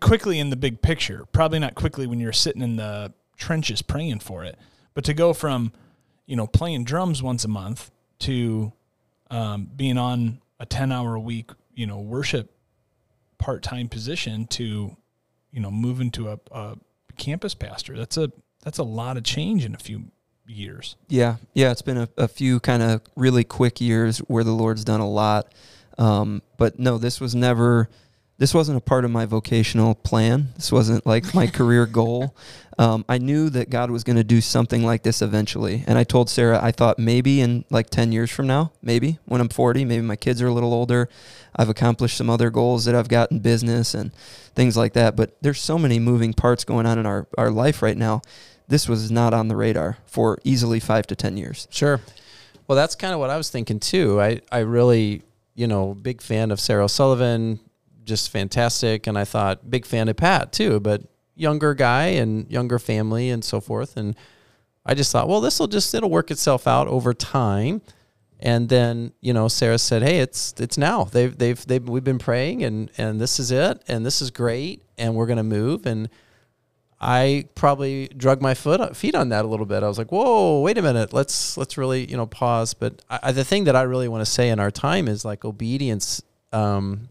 [0.00, 1.26] quickly in the big picture.
[1.32, 4.58] Probably not quickly when you're sitting in the trenches praying for it,
[4.94, 5.72] but to go from
[6.26, 8.72] you know playing drums once a month to
[9.30, 12.54] um, being on a ten hour a week you know worship
[13.38, 14.96] part time position to
[15.50, 16.76] you know move into a, a
[17.16, 17.96] campus pastor.
[17.96, 18.30] That's a
[18.62, 20.04] that's a lot of change in a few
[20.46, 20.96] years.
[21.08, 24.84] Yeah, yeah, it's been a, a few kind of really quick years where the Lord's
[24.84, 25.52] done a lot.
[25.98, 27.88] Um, but no, this was never,
[28.42, 30.48] this wasn't a part of my vocational plan.
[30.56, 32.34] This wasn't like my career goal.
[32.76, 35.84] Um, I knew that God was going to do something like this eventually.
[35.86, 39.40] And I told Sarah, I thought maybe in like 10 years from now, maybe when
[39.40, 41.08] I'm 40, maybe my kids are a little older.
[41.54, 44.12] I've accomplished some other goals that I've got in business and
[44.56, 45.14] things like that.
[45.14, 48.22] But there's so many moving parts going on in our, our life right now.
[48.66, 51.68] This was not on the radar for easily five to 10 years.
[51.70, 52.00] Sure.
[52.66, 54.20] Well, that's kind of what I was thinking too.
[54.20, 55.22] I, I really,
[55.54, 57.60] you know, big fan of Sarah O'Sullivan,
[58.04, 59.06] just fantastic.
[59.06, 61.02] And I thought big fan of Pat too, but
[61.34, 63.96] younger guy and younger family and so forth.
[63.96, 64.16] And
[64.84, 67.82] I just thought, well, this will just, it'll work itself out over time.
[68.40, 72.18] And then, you know, Sarah said, Hey, it's, it's now they've, they've, they've, we've been
[72.18, 73.82] praying and, and this is it.
[73.86, 74.82] And this is great.
[74.98, 75.86] And we're going to move.
[75.86, 76.08] And,
[77.04, 79.82] I probably drug my foot feet on that a little bit.
[79.82, 81.12] I was like, "Whoa, wait a minute.
[81.12, 84.30] Let's let's really you know pause." But I- the thing that I really want to
[84.30, 86.22] say in our time is like obedience.
[86.52, 87.08] Um,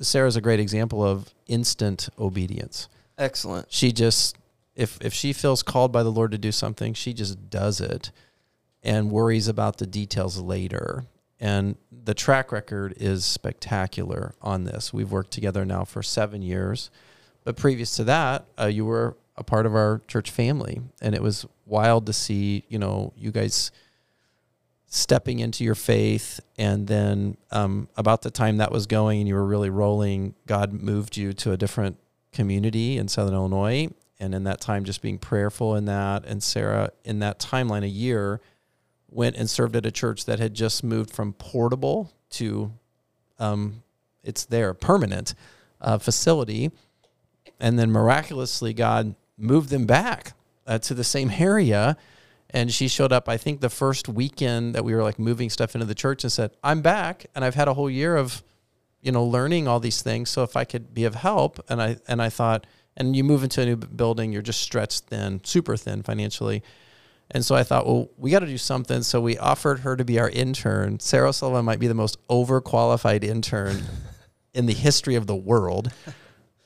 [0.00, 2.88] Sarah's a great example of instant obedience.
[3.18, 3.72] Excellent.
[3.72, 4.36] She just
[4.74, 8.10] if if she feels called by the Lord to do something, she just does it,
[8.82, 11.04] and worries about the details later.
[11.40, 14.92] And the track record is spectacular on this.
[14.92, 16.90] We've worked together now for seven years,
[17.44, 21.22] but previous to that, uh, you were a part of our church family, and it
[21.22, 23.70] was wild to see you know you guys
[24.94, 29.34] stepping into your faith and then um, about the time that was going and you
[29.34, 31.98] were really rolling god moved you to a different
[32.32, 33.88] community in southern illinois.
[34.20, 37.88] And in that time just being prayerful in that and sarah in that timeline a
[37.88, 38.40] year
[39.10, 42.72] went and served at a church that had just moved from portable to
[43.40, 43.82] um,
[44.22, 45.34] it's their permanent
[45.80, 46.70] uh, facility.
[47.58, 50.34] And then miraculously god moved them back
[50.68, 51.96] uh, to the same area
[52.54, 55.74] and she showed up i think the first weekend that we were like moving stuff
[55.74, 57.26] into the church and said i'm back.
[57.34, 58.42] And i've had a whole year of
[59.02, 60.30] you know learning all these things.
[60.30, 63.42] So if i could be of help and i and i thought and you move
[63.42, 66.62] into a new building you're just stretched thin super thin financially.
[67.30, 69.02] And so i thought well we got to do something.
[69.02, 71.00] So we offered her to be our intern.
[71.00, 73.82] Sarah sullivan might be the most overqualified intern
[74.54, 75.92] in the history of the world.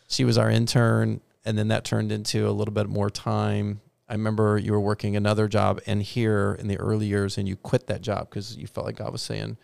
[0.09, 4.13] She was our intern and then that turned into a little bit more time i
[4.15, 7.87] remember you were working another job and here in the early years and you quit
[7.87, 9.57] that job because you felt like god was saying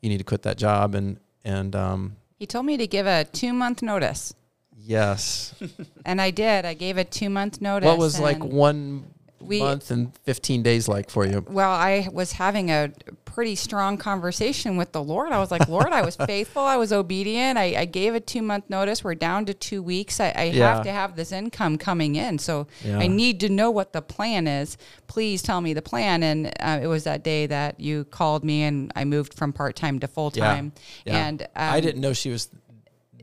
[0.00, 3.24] you need to quit that job and and um, He told me to give a
[3.24, 4.34] two month notice.
[4.76, 5.54] yes
[6.04, 6.64] And I did.
[6.64, 7.86] I gave a two month notice.
[7.86, 9.04] what was like one
[9.40, 12.92] we- month and 15 days like for you Well, I was having a
[13.24, 15.30] pretty strong conversation with the Lord.
[15.32, 16.62] I was like, Lord, I was faithful.
[16.62, 17.58] I was obedient.
[17.58, 19.04] I, I gave a two month notice.
[19.04, 20.18] We're down to two weeks.
[20.20, 20.74] I, I Yeah.
[20.74, 22.38] have to have this income coming in.
[22.38, 22.98] So Yeah.
[22.98, 24.76] I need to know what the plan is.
[25.06, 26.22] Please tell me the plan.
[26.22, 29.76] And uh, it was that day that you called me and I moved from part
[29.76, 30.72] time to full time.
[31.06, 31.26] Yeah.
[31.26, 32.48] And um, I didn't know she was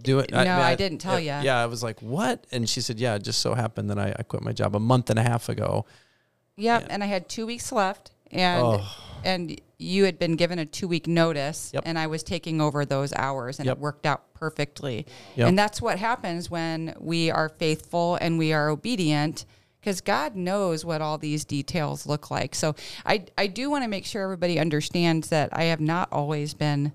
[0.04, 0.28] doing.
[0.32, 1.28] No, I didn't tell you.
[1.28, 4.16] Yeah, I was like, "What?" And she said, "Yeah, it just so happened that I,
[4.18, 5.86] I quit my job a month and a half ago."
[6.58, 8.96] Yep, and I had two weeks left, and Oh.
[9.24, 11.84] and you had been given a two week notice, Yep.
[11.86, 13.78] and I was taking over those hours, and Yep.
[13.78, 15.06] it worked out perfectly.
[15.36, 15.48] Yep.
[15.50, 19.46] And that's what happens when we are faithful and we are obedient.
[19.80, 22.56] Because God knows what all these details look like.
[22.56, 26.54] So I, I do want to make sure everybody understands that I have not always
[26.54, 26.92] been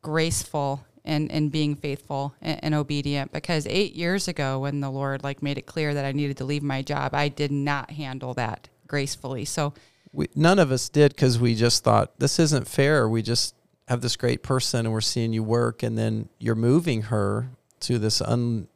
[0.00, 5.22] graceful and, and being faithful and, and obedient because eight years ago when the lord
[5.24, 8.34] like made it clear that i needed to leave my job i did not handle
[8.34, 9.72] that gracefully so
[10.12, 13.08] We none of us did because we just thought this isn't fair.
[13.08, 13.54] We just
[13.88, 17.98] have this great person and we're seeing you work, and then you're moving her to
[17.98, 18.66] this unknown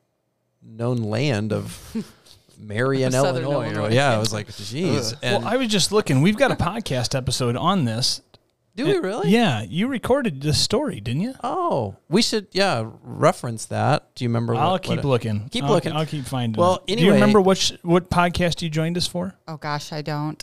[0.99, 1.97] land of
[2.59, 3.73] Marion, Southern Illinois.
[3.73, 3.95] Illinois.
[3.95, 6.21] Yeah, I was like, "Geez." And well, I was just looking.
[6.21, 8.21] We've got a podcast episode on this.
[8.77, 9.31] Do we really?
[9.31, 11.35] Yeah, you recorded the story, didn't you?
[11.43, 14.15] Oh, we should yeah reference that.
[14.15, 14.55] Do you remember?
[14.55, 15.49] I'll what- keep what- looking.
[15.51, 15.93] Keep I'll, looking.
[15.93, 16.59] I'll keep finding.
[16.61, 16.97] Well, it.
[16.97, 19.35] do you remember which what podcast you joined us for?
[19.49, 20.43] Oh gosh, I don't.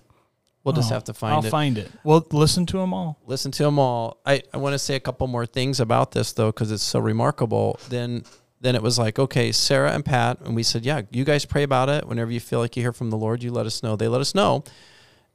[0.63, 1.36] We'll just Oh, have to find it.
[1.38, 1.50] I'll it.
[1.50, 1.90] find it.
[2.04, 3.18] Well, listen to them all.
[3.26, 4.20] listen to them all.
[4.26, 7.00] I, I want to say a couple more things about this though, because it's so
[7.00, 7.80] remarkable.
[7.90, 8.24] Then
[8.60, 11.63] then it was like, okay, Sarah and Pat, and we said, yeah, you guys pray
[11.63, 12.06] about it.
[12.08, 13.96] Whenever you feel like you hear from the Lord, you let us know.
[13.96, 14.63] They let us know,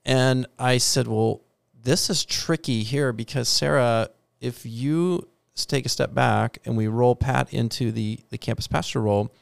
[0.05, 1.41] and I said, well,
[1.83, 7.15] this is tricky here because Sarah, if you take a step back and we roll
[7.15, 9.33] Pat into the the campus pastor role,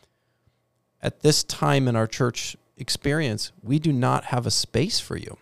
[1.02, 5.36] at this time in our church experience, we do not have a space for you.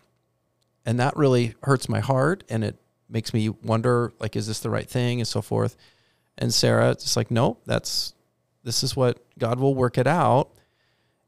[0.84, 2.76] And that really hurts my heart and it
[3.08, 5.76] makes me wonder like is this the right thing and so forth.
[6.36, 8.14] And sarah just like no that's
[8.64, 10.50] this is what god will work it out.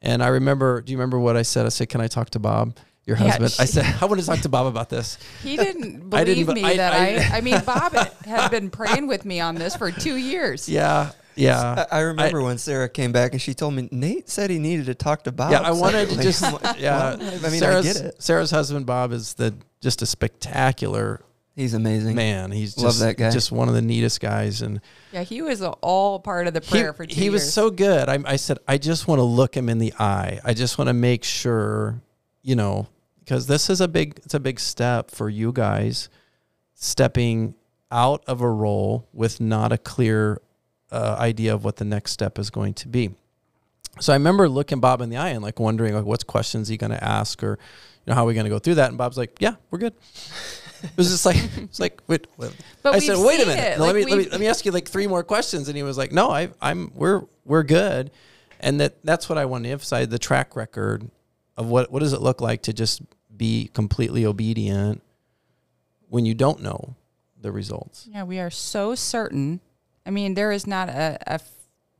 [0.02, 1.66] And i remember do you remember what i said?
[1.66, 4.26] I said can i talk to bob your Yeah, husband i said i want to
[4.26, 7.38] talk to bob about this He didn't I believe didn't, me I- that I- I,
[7.38, 7.40] I.
[7.40, 7.92] mean, Bob
[8.24, 10.68] had been praying with me on this for two years.
[10.68, 14.50] yeah yeah I, I remember when Sarah came back and she told me Nate said
[14.50, 15.52] he needed to talk to Bob.
[15.52, 18.22] yeah i wanted to just I'm yeah well, I mean, sarah's, I get it.
[18.22, 21.22] sarah's husband bob is the just a spectacular
[21.56, 22.14] He's amazing.
[22.16, 23.30] man he's Love just that guy.
[23.30, 24.80] just one of the neatest guys and
[25.12, 27.32] Yeah, he was all part of the prayer for two he years.
[27.34, 28.08] was so good.
[28.08, 30.40] I, I said, I just want to look him in the eye.
[30.44, 32.00] I just want to make sure,
[32.42, 32.88] you know,
[33.20, 36.08] because this is a big, it's a big step for you guys,
[36.74, 37.54] stepping
[37.90, 40.40] out of a role with not a clear
[40.90, 43.10] uh, idea of what the next step is going to be.
[43.98, 46.76] So I remember looking Bob in the eye and like wondering, like, what's questions he
[46.76, 47.58] going to ask, or
[48.06, 48.88] you know, how are we going to go through that?
[48.88, 49.94] And Bob's like, yeah, we're good.
[50.82, 52.56] It was just like, it's like, wait, wait.
[52.84, 53.78] I said, wait a minute.
[53.78, 55.68] No, let me let me let me ask you like three more questions.
[55.68, 58.10] And he was like, no, I, I'm we're we're good.
[58.60, 61.10] And that that's what I want to emphasize: the track record
[61.60, 63.02] of what what does it look like to just
[63.36, 65.02] be completely obedient
[66.08, 66.96] when you don't know
[67.40, 68.08] the results.
[68.10, 69.60] Yeah, we are so certain.
[70.04, 71.40] I mean, there is not a, a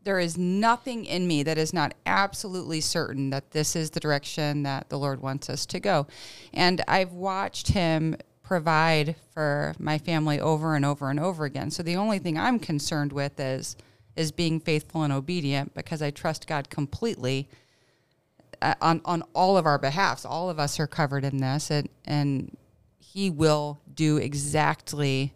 [0.02, 4.62] there is nothing in me that is not absolutely certain that this is the direction
[4.62, 6.06] that the Lord wants us to go.
[6.54, 11.70] And I've watched him provide for my family over and over and over again.
[11.70, 13.76] So the only thing I'm concerned with is
[14.16, 17.48] is being faithful and obedient because I trust God completely
[18.62, 20.24] uh, on on all of our behalfs.
[20.24, 22.56] All of us are covered in this, and and
[22.98, 25.34] He will do exactly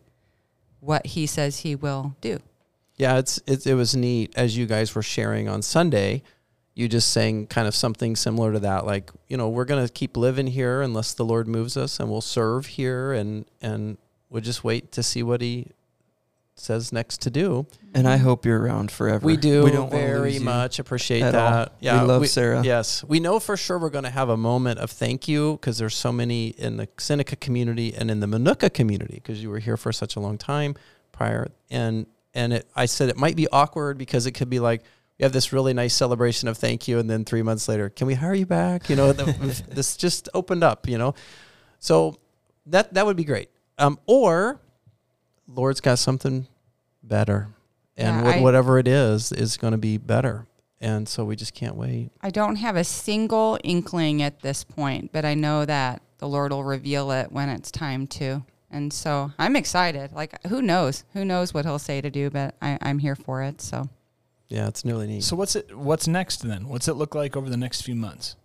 [0.81, 2.41] what He says He will do.
[2.97, 6.23] Yeah, it's, it's it was neat as you guys were sharing on Sunday.
[6.75, 10.17] You just saying kind of something similar to that, like you know we're gonna keep
[10.17, 13.97] living here unless the Lord moves us, and we'll serve here, and and
[14.29, 15.69] we'll just wait to see what He
[16.57, 17.67] says next to do.
[17.95, 19.25] And I hope you're around forever.
[19.25, 21.35] We do We don't very much appreciate that.
[21.35, 21.51] all.
[21.51, 21.73] that.
[21.81, 22.62] We love Sarah.
[22.62, 25.79] Yes, we know for sure we're going to have a moment of thank you because
[25.79, 29.59] there's so many in the Seneca community and in the Minooka community because you were
[29.59, 30.75] here for such a long time
[31.12, 31.49] prior.
[31.71, 34.83] And and it, I said it might be awkward because it could be like
[35.19, 38.09] we have this really nice celebration of thank you, and then three months later, can
[38.09, 38.90] we hire you back?
[38.90, 40.88] You know, the, this just opened up.
[40.88, 41.14] You know,
[41.79, 42.17] so
[42.67, 43.51] that that would be great.
[43.79, 44.61] Um, or
[45.47, 46.47] Lord's got something
[47.03, 47.49] better,
[47.97, 50.47] and Yeah, what, I- whatever it is is going to be better.
[50.81, 52.11] And so we just can't wait.
[52.21, 56.53] I don't have a single inkling at this point, but I know that the Lord
[56.53, 58.43] will reveal it when it's time to.
[58.71, 60.13] And so I'm excited.
[60.13, 61.05] Like, who knows?
[61.15, 62.29] Who knows what He'll say to do?
[62.29, 63.63] But I, I'm here for it.
[63.63, 63.89] So
[64.49, 65.23] Yeah, it's really neat.
[65.23, 65.75] So what's it?
[65.75, 66.69] What's next then?
[66.69, 68.37] What's it look like over the next few months?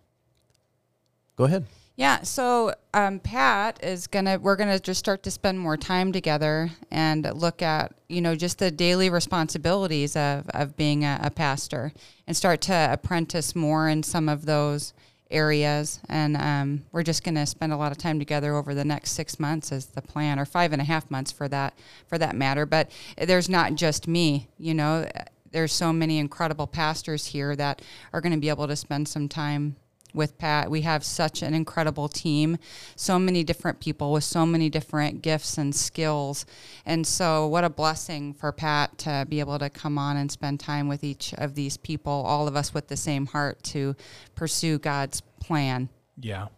[1.36, 1.66] Go ahead.
[2.00, 4.38] Yeah, so um, Pat is gonna.
[4.38, 8.58] We're gonna just start to spend more time together and look at you know just
[8.58, 11.92] the daily responsibilities of of being a, a pastor
[12.26, 14.94] and start to apprentice more in some of those
[15.30, 16.00] areas.
[16.08, 19.38] And um, we're just gonna spend a lot of time together over the next six
[19.38, 22.64] months is the plan, or five and a half months for that for that matter.
[22.64, 25.06] But there's not just me, you know.
[25.52, 27.82] There's so many incredible pastors here that
[28.14, 29.76] are going to be able to spend some time
[30.14, 30.70] with Pat.
[30.70, 32.58] We have such an incredible team,
[32.96, 36.46] so many different people with so many different gifts and skills.
[36.86, 40.60] And so, what a blessing for Pat to be able to come on and spend
[40.60, 43.94] time with each of these people, all of us with the same heart to
[44.34, 45.88] pursue God's plan.
[46.20, 46.48] Yeah,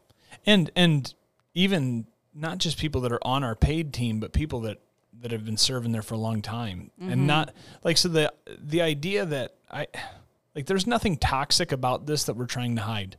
[0.46, 1.12] and and
[1.54, 4.80] even not just people that are on our paid team, but people that
[5.20, 7.26] that have been serving there for a long time, and mm-hmm.
[7.26, 9.86] not like so the the idea that I
[10.54, 13.16] like there's nothing toxic about this that we're trying to hide.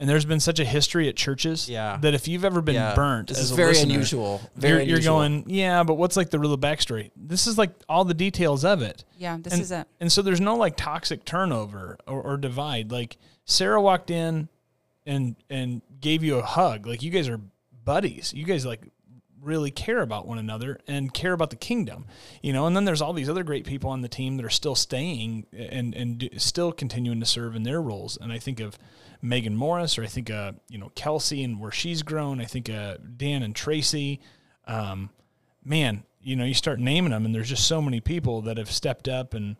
[0.00, 1.98] And there's been such a history at churches Yeah.
[2.00, 2.94] that if you've ever been Yeah.
[2.96, 4.40] burnt, This as is a very listener, unusual.
[4.60, 5.14] you're, you're unusual.
[5.18, 7.10] going, yeah, but what's like the real backstory?
[7.16, 9.04] This is like all the details of it.
[9.18, 9.86] Yeah, this and, is it.
[10.00, 12.90] And so there's no like toxic turnover or, or divide.
[12.90, 14.48] Like Sarah walked in
[15.06, 16.86] and and gave you a hug.
[16.86, 17.40] Like you guys are
[17.84, 18.32] buddies.
[18.34, 18.80] You guys like
[19.44, 22.06] really care about one another and care about the kingdom,
[22.42, 22.66] you know.
[22.66, 25.46] And then there's all these other great people on the team that are still staying
[25.52, 28.16] and and do, still continuing to serve in their roles.
[28.16, 28.78] And I think of
[29.22, 32.40] Megan Morris, or I think uh you know Kelsey and where she's grown.
[32.40, 34.20] I think uh Dan and Tracy.
[34.66, 35.10] Um,
[35.62, 38.70] man, you know, you start naming them, and there's just so many people that have
[38.70, 39.56] stepped up and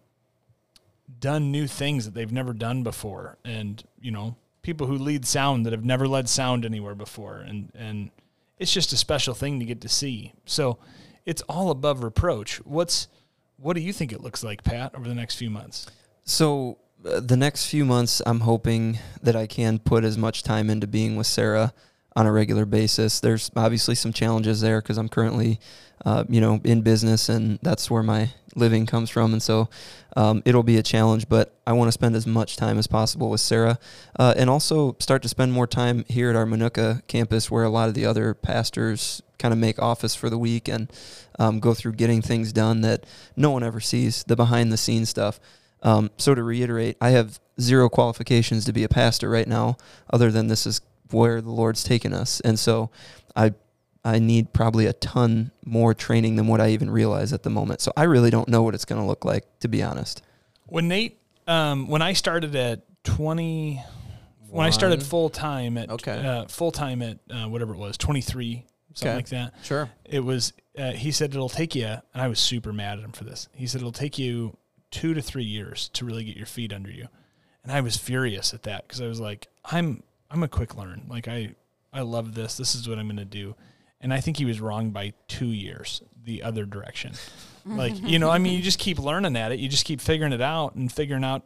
[1.19, 5.67] done new things that they've never done before, and you know, people who lead sound
[5.67, 8.11] that have never led sound anywhere before, and and
[8.59, 10.33] it's just a special thing to get to see.
[10.45, 10.79] So
[11.27, 12.57] it's all above reproach.
[12.65, 13.09] What's
[13.57, 15.87] what do you think it looks like, Pat, over the next few months?
[16.25, 20.71] So uh, the next few months, I'm hoping that I can put as much time
[20.71, 21.73] into being with Sarah
[22.17, 23.21] on a regular basis.
[23.21, 25.61] There's obviously some challenges there because I'm currently,
[26.05, 29.69] uh, you know, in business and that's where my living comes from, and so
[30.17, 31.29] um, it'll be a challenge.
[31.29, 33.79] But I want to spend as much time as possible with Sarah,
[34.19, 37.71] uh, and also start to spend more time here at our Minooka campus, where a
[37.71, 40.93] lot of the other pastors kind of make office for the week and
[41.39, 43.05] um, go through getting things done that
[43.37, 45.41] no one ever sees, the behind the scenes stuff.
[45.83, 49.77] Um, so to reiterate, I have zero qualifications to be a pastor right now,
[50.11, 52.91] other than this is where the Lord's taken us, and so
[53.37, 53.53] I
[54.05, 57.81] I need probably a ton more training than what I even realize at the moment.
[57.81, 60.23] So I really don't know what it's going to look like, to be honest.
[60.67, 63.83] When Nate, um, when I started at twenty,
[64.51, 66.19] when I started full time at Okay.
[66.27, 69.17] uh, full time at uh, whatever it was, twenty three, something Okay.
[69.17, 69.55] like that.
[69.65, 69.91] Sure.
[70.05, 70.53] It was.
[70.77, 73.49] Uh, he said it'll take you, and I was super mad at him for this.
[73.55, 74.57] He said it'll take you
[74.91, 77.09] two to three years to really get your feet under you,
[77.63, 81.07] and I was furious at that because I was like, I'm I'm a quick learn.
[81.09, 81.55] Like I
[81.93, 82.57] I love this.
[82.57, 83.55] This is what I'm going to do.
[84.05, 87.15] And I think he was wrong by two years, the other direction.
[87.65, 89.59] Like, you know, I mean, you just keep learning at it.
[89.59, 91.43] You just keep figuring it out and figuring out.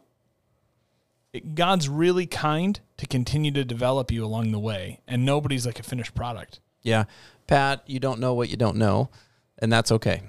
[1.31, 5.79] It, God's really kind to continue to develop you along the way, and nobody's like
[5.79, 6.59] a finished product.
[6.81, 7.05] Yeah.
[7.47, 9.09] Pat, you don't know what you don't know,
[9.59, 10.21] and that's okay.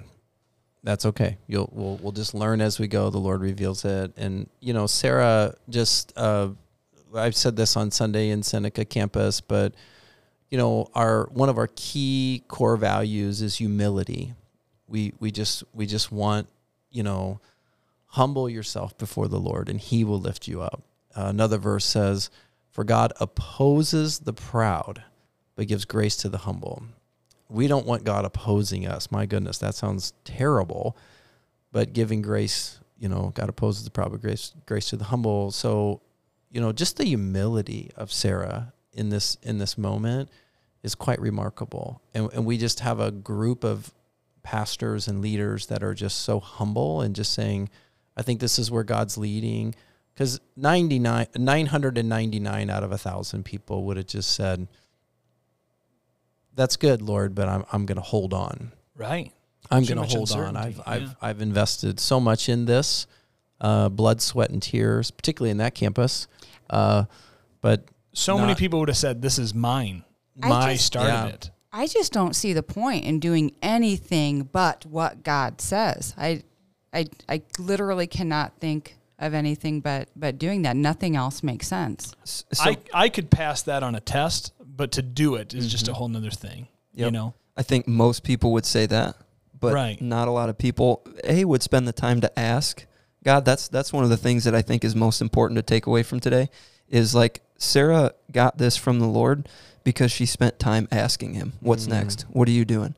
[0.83, 1.37] That's okay.
[1.47, 3.09] You'll we'll we'll just learn as we go.
[3.09, 4.13] The Lord reveals it.
[4.15, 6.51] And you know, Sarah just uh
[7.13, 9.75] I've said this on Sunday in Seneca campus, but
[10.51, 14.33] you know, our one of our key core values is humility.
[14.87, 16.47] We we just we just want,
[16.91, 17.39] you know,
[18.07, 20.83] humble yourself before the Lord and he will lift you up.
[21.15, 22.29] Uh, another verse says,
[22.69, 25.03] "For God opposes the proud,
[25.55, 26.83] but gives grace to the humble."
[27.49, 29.11] We don't want God opposing us.
[29.11, 30.97] My goodness, that sounds terrible.
[31.73, 35.51] But giving grace, you know, God opposes the proud, but grace grace to the humble.
[35.51, 36.01] So,
[36.49, 40.29] you know, just the humility of Sarah in this in this moment
[40.83, 42.01] is quite remarkable.
[42.13, 43.93] And and we just have a group of
[44.43, 47.69] pastors and leaders that are just so humble and just saying,
[48.17, 49.75] I think this is where God's leading.
[50.13, 54.67] Because 99, 999 out of a thousand people would have just said,
[56.53, 58.71] That's good, Lord, but I'm I'm gonna hold on.
[58.95, 59.31] Right.
[59.69, 60.57] I'm going to hold on.
[60.57, 61.15] I've I've.
[61.21, 63.07] I've invested so much in this,
[63.61, 66.27] uh, blood, sweat, and tears, particularly in that campus.
[66.69, 67.05] Uh,
[67.61, 70.03] but So many people would have said, "This is mine.
[70.41, 71.25] I I just- started Yeah.
[71.27, 76.13] it." I just don't see the point in doing anything but what God says.
[76.17, 76.43] I,
[76.93, 80.75] I, I literally cannot think of anything but but doing that.
[80.75, 82.13] Nothing else makes sense.
[82.23, 85.71] S- So I I could pass that on a test, but to do it is
[85.71, 85.97] just a mm-hmm.
[85.97, 86.67] whole nother thing.
[86.93, 87.13] You Yep.
[87.13, 87.33] know.
[87.55, 89.15] I think most people would say that,
[89.57, 90.01] but Right.
[90.01, 92.85] not a lot of people a would spend the time to ask
[93.23, 93.45] God.
[93.45, 96.03] That's that's one of the things that I think is most important to take away
[96.03, 96.49] from today.
[96.89, 99.47] Is like Sarah got this from the Lord
[99.83, 101.89] because she spent time asking Him, "What's Mm.
[101.89, 102.25] next?
[102.31, 102.95] What are you doing?"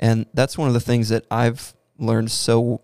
[0.00, 2.30] And that's one of the things that I've learned.
[2.30, 2.80] So,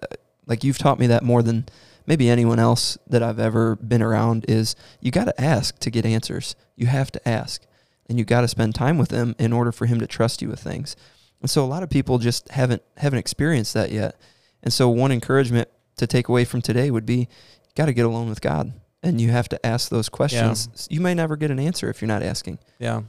[0.00, 0.06] uh,
[0.46, 1.66] like you've taught me that more than
[2.06, 4.44] maybe anyone else that I've ever been around.
[4.48, 6.54] Is you got to ask to get answers.
[6.76, 7.62] You have to ask
[8.08, 10.48] and you got to spend time with him in order for him to trust you
[10.48, 10.96] with things.
[11.40, 14.16] And so a lot of people just haven't haven't experienced that yet.
[14.62, 17.26] And so one encouragement to take away from today would be you
[17.74, 18.72] got to get alone with God
[19.04, 20.88] and you have to ask those questions.
[20.90, 22.58] You may never get an answer if you're not asking.
[22.78, 23.02] Yeah.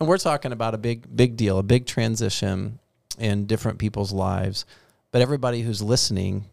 [0.00, 2.78] And we're talking about a big, big deal, a big transition
[3.18, 4.64] in different people's lives.
[5.10, 6.46] But everybody who's listening,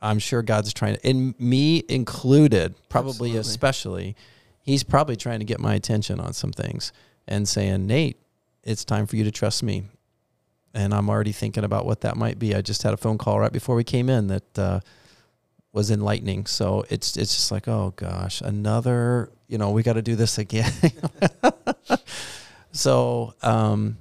[0.00, 3.38] I'm sure God's trying to, and me included, probably Absolutely.
[3.40, 4.16] especially,
[4.62, 6.92] He's probably trying to get my attention on some things
[7.26, 8.16] and saying, Nate,
[8.62, 9.84] it's time for you to trust me.
[10.72, 12.54] And I'm already thinking about what that might be.
[12.54, 14.80] I just had a phone call right before we came in that uh,
[15.72, 16.46] was enlightening.
[16.46, 19.30] So it's it's just like, oh gosh, another.
[19.48, 20.72] You know, we got to do this again.
[22.72, 23.98] so, um,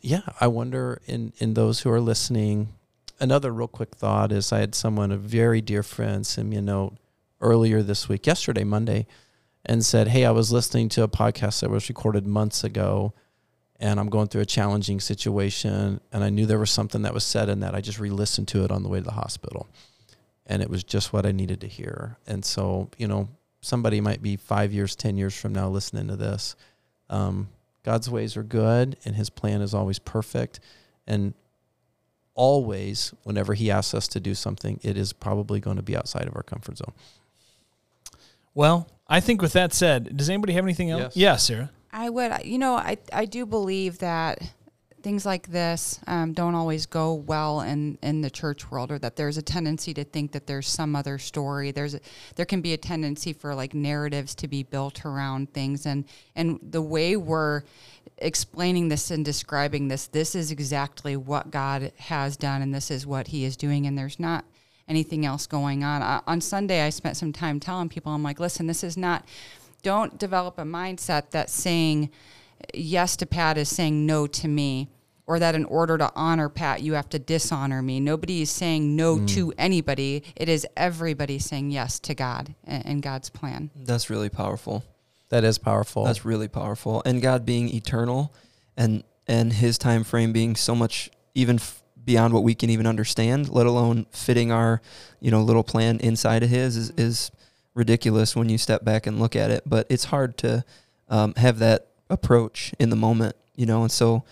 [0.00, 2.68] yeah, I wonder in in those who are listening.
[3.20, 6.62] Another real quick thought is I had someone, a very dear friend, send me a
[6.62, 6.96] note
[7.40, 9.06] earlier this week, yesterday, Monday,
[9.64, 13.12] and said, "Hey, I was listening to a podcast that was recorded months ago."
[13.82, 17.24] and I'm going through a challenging situation, and I knew there was something that was
[17.24, 17.74] said in that.
[17.74, 19.68] I just re-listened to it on the way to the hospital,
[20.50, 22.18] and it was just what I needed to hear.
[22.26, 23.28] And so, you know,
[23.60, 26.56] somebody might be five years, ten years from now listening to this.
[27.08, 27.48] Um,
[27.84, 30.58] God's ways are good, and His plan is always perfect,
[31.06, 31.34] and
[32.34, 36.26] always, whenever He asks us to do something, it is probably going to be outside
[36.26, 36.92] of our comfort zone.
[38.52, 41.14] Well, I think with that said, does anybody have anything else?
[41.14, 41.16] Yes.
[41.16, 41.70] Yeah, Sarah.
[41.92, 44.42] I would, you know, I, I do believe that
[45.02, 49.16] things like this um, don't always go well in, in the church world, or that
[49.16, 51.70] there's a tendency to think that there's some other story.
[51.70, 52.00] There's a,
[52.36, 56.04] there can be a tendency for like narratives to be built around things, and
[56.36, 57.62] and the way we're
[58.18, 63.06] explaining this and describing this, this is exactly what God has done, and this is
[63.06, 64.44] what He is doing, and there's not
[64.88, 66.02] anything else going on.
[66.02, 69.24] Uh, on Sunday, I spent some time telling people, I'm like, listen, this is not.
[69.82, 72.10] Don't develop a mindset that saying
[72.74, 74.90] yes to Pat is saying no to me,
[75.26, 78.00] or that in order to honor Pat, you have to dishonor me.
[78.00, 80.24] Nobody is saying no to anybody.
[80.34, 83.70] It is everybody saying yes to God and, and God's plan.
[83.76, 84.84] That's really powerful.
[85.28, 86.04] That is powerful.
[86.04, 87.02] That's really powerful.
[87.06, 88.34] And God being eternal
[88.76, 92.86] and and his time frame being so much even f- beyond what we can even
[92.86, 94.80] understand, let alone fitting our,
[95.20, 97.30] you know, little plan inside of his is, is
[97.74, 100.64] ridiculous when you step back and look at it, but it's hard to
[101.08, 103.82] um, have that approach in the moment, you know.
[103.82, 104.24] And so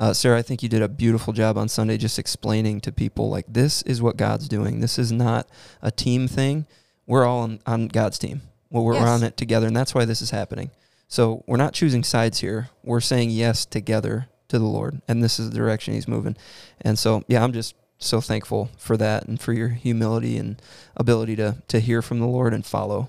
[0.00, 3.28] uh, Sarah, I think you did a beautiful job on Sunday just explaining to people
[3.30, 4.80] like this is what God's doing.
[4.80, 5.48] This is not
[5.82, 6.66] a team thing.
[7.06, 8.42] We're all on, on God's team.
[8.70, 9.08] Well, we're, Yes.
[9.08, 10.70] on it together, and that's why this is happening.
[11.06, 12.70] So we're not choosing sides here.
[12.82, 16.36] We're saying yes together to the Lord, and this is the direction He's moving.
[16.80, 20.60] And so, yeah, I'm just so thankful for that and for your humility and
[20.96, 23.08] ability to to hear from the Lord and follow.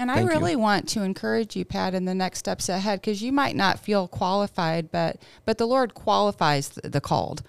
[0.00, 0.38] And I Thank you.
[0.38, 3.78] really want to encourage you, Pat, in the next steps ahead, because you might not
[3.78, 7.42] feel qualified, but but the Lord qualifies the, the called.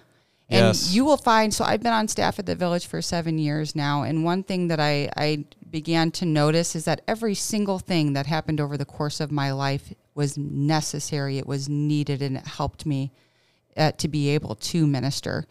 [0.50, 0.92] And Yes.
[0.94, 1.54] you will find.
[1.54, 4.68] So I've been on staff at the village for seven years now, and one thing
[4.68, 8.84] that I I began to notice is that every single thing that happened over the
[8.84, 11.38] course of my life was necessary.
[11.38, 13.12] It was needed, and it helped me
[13.78, 15.46] uh, to be able to minister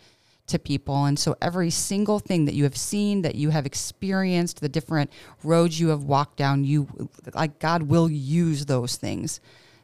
[0.47, 1.05] to people.
[1.05, 5.11] And so every single thing that you have seen, that you have experienced, the different
[5.43, 9.39] roads you have walked down, you like God will use those things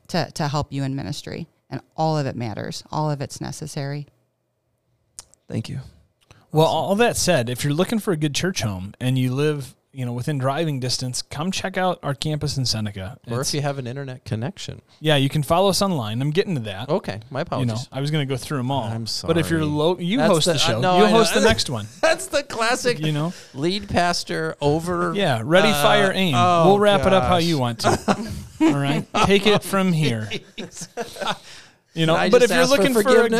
[0.10, 1.48] to to help you in ministry.
[1.70, 2.84] And all of it matters.
[2.92, 4.08] All of it's necessary.
[5.48, 5.80] Thank you.
[6.52, 9.76] Well, all that said, if you're looking for a good church home and you live,
[9.94, 13.18] you know, within driving distance, come check out our campus in Seneca.
[13.26, 14.82] or It's- if you have an internet connection.
[15.00, 16.22] yeah, you can follow us online.
[16.22, 16.90] I'm getting to that.
[16.90, 17.74] Okay, my you apologies.
[17.74, 18.84] know, I was going to go through them all.
[18.84, 19.72] I'm But if you're sorry.
[19.72, 20.78] low, you That's host the, the- show.
[20.78, 21.18] uh, no, you I know.
[21.18, 21.88] host the next one.
[22.02, 23.00] That's the classic.
[23.00, 25.14] You know, lead pastor over.
[25.16, 25.42] yeah.
[25.44, 26.36] Ready, uh, fire, aim.
[26.36, 27.90] oh, we'll wrap it up how you want to.
[28.62, 30.30] all right, take it from here.
[31.98, 33.34] You know, but if you're ask for looking for, a good,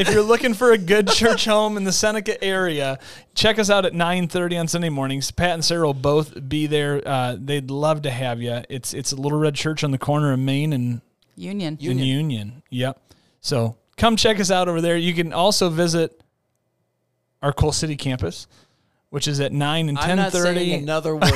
[0.00, 2.98] if you're looking for a good church home in the Seneca area,
[3.34, 5.30] check us out at 9:30 on Sunday mornings.
[5.30, 7.00] Pat and Sarah will both be there.
[7.06, 8.62] Uh, they'd love to have you.
[8.68, 11.00] It's it's a Little Red Church on the corner of Main and
[11.36, 11.78] Union.
[11.80, 11.98] Union.
[11.98, 12.62] and Union.
[12.70, 13.00] Yep.
[13.40, 14.96] So come check us out over there.
[14.96, 16.20] You can also visit
[17.42, 18.48] our Coal City campus,
[19.10, 21.32] which is at nine and ten thirty another word.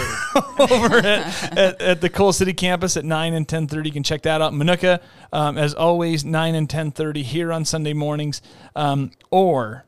[0.58, 3.86] over at, at, at the Coal City campus at 9 and 10.30.
[3.86, 4.52] You can check that out.
[4.52, 5.00] Minooka,
[5.32, 8.42] um, as always, 9 and 10.30 here on Sunday mornings.
[8.76, 9.84] Um, or,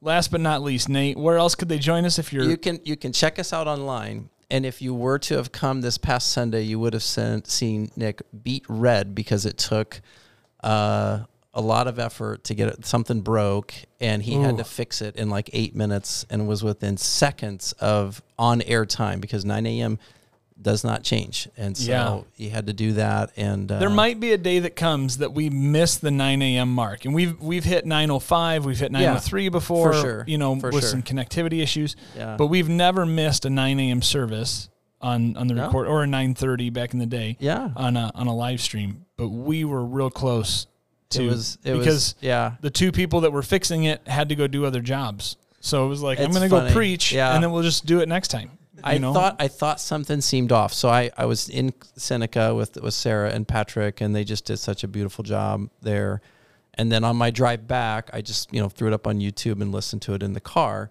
[0.00, 2.44] last but not least, Nate, where else could they join us if you're...
[2.44, 4.30] you can you can check us out online.
[4.52, 7.90] And if you were to have come this past Sunday, you would have seen, seen
[7.94, 10.00] Nick beat red because it took
[10.64, 11.20] uh,
[11.52, 12.86] a lot of effort to get it.
[12.86, 16.96] Something broke, and he had to fix it in like eight minutes, and was within
[16.96, 19.98] seconds of on air time because 9 a.m.
[20.60, 22.20] does not change, and so Yeah.
[22.36, 23.30] he had to do that.
[23.36, 26.72] And uh, there might be a day that comes that we miss the 9 a.m.
[26.72, 30.82] mark, and we've we've hit 9:05, we've hit 9:03 before, sure, you know, for with
[30.84, 30.90] sure.
[30.90, 31.96] some connectivity issues.
[32.16, 32.36] Yeah.
[32.36, 34.02] But we've never missed a 9 a.m.
[34.02, 34.68] service
[35.00, 37.36] on on the record or a 9:30 back in the day.
[37.40, 37.70] Yeah.
[37.74, 40.66] on a on a live stream, but we were real close
[41.10, 42.52] to it was it because was yeah.
[42.60, 45.36] the two people that were fixing it had to go do other jobs.
[45.60, 47.34] So it was like I'm going to go preach, Yeah.
[47.34, 48.50] and then we'll just do it next time.
[48.76, 49.12] you I know?
[49.12, 50.72] thought I thought something seemed off.
[50.72, 54.56] So I, I was in Seneca with with Sarah and Patrick, and they just did
[54.58, 56.22] such a beautiful job there.
[56.74, 59.60] And then on my drive back, I just you know threw it up on YouTube
[59.60, 60.90] and listened to it in the car.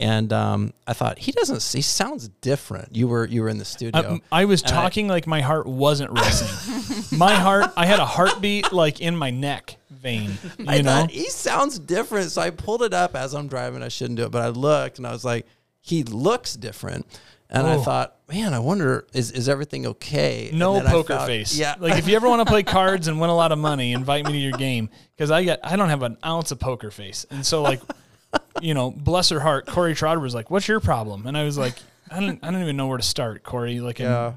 [0.00, 1.60] And um, I thought he doesn't.
[1.76, 2.94] He sounds different.
[2.94, 4.20] You were you were in the studio.
[4.30, 7.18] I, I was And I- talking like my heart wasn't racing.
[7.18, 10.30] my heart, I had a heartbeat like in my neck vein.
[10.58, 12.30] You I know, thought he sounds different.
[12.30, 13.82] So I pulled it up as I'm driving.
[13.82, 15.46] I shouldn't do it, but I looked and I was like,
[15.80, 17.04] he looks different.
[17.50, 17.80] And I Oh.
[17.82, 20.50] thought, man, I wonder is is everything okay?
[20.52, 21.56] No I poker found- face.
[21.58, 23.92] Yeah, Like if you ever want to play cards and win a lot of money,
[23.94, 26.92] invite me to your game because I got I don't have an ounce of poker
[26.92, 27.80] face, and so like,
[28.60, 31.56] you know, bless her heart, Corey Trotter was like, "What's your problem?" And I was
[31.58, 31.74] like,
[32.10, 33.80] "I don't I don't even know where to start, Corey.
[33.80, 34.34] Like, yeah.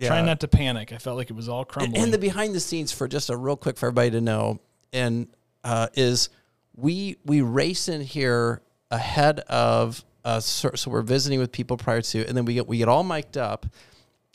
[0.00, 0.92] I'm trying not to panic.
[0.92, 3.28] I felt like it was all And, crumbling." and the behind the scenes for just
[3.30, 4.60] a real quick for everybody to know,
[4.92, 5.28] and
[5.64, 6.28] uh, is
[6.76, 12.00] we we race in here ahead of uh, so, so we're visiting with people prior
[12.02, 13.66] to, and then we get we get all mic'd up,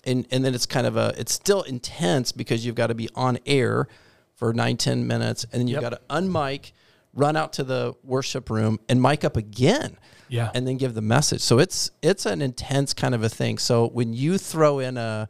[0.03, 3.09] and and then it's kind of a it's still intense because you've got to be
[3.15, 3.87] on air
[4.35, 5.91] for nine ten minutes, and then you've Yep.
[5.91, 6.71] got to unmic,
[7.15, 9.97] run out to the worship room, and mic up again
[10.27, 11.41] yeah, and then give the message.
[11.41, 13.57] So it's it's an intense kind of a thing.
[13.57, 15.29] So when you throw in a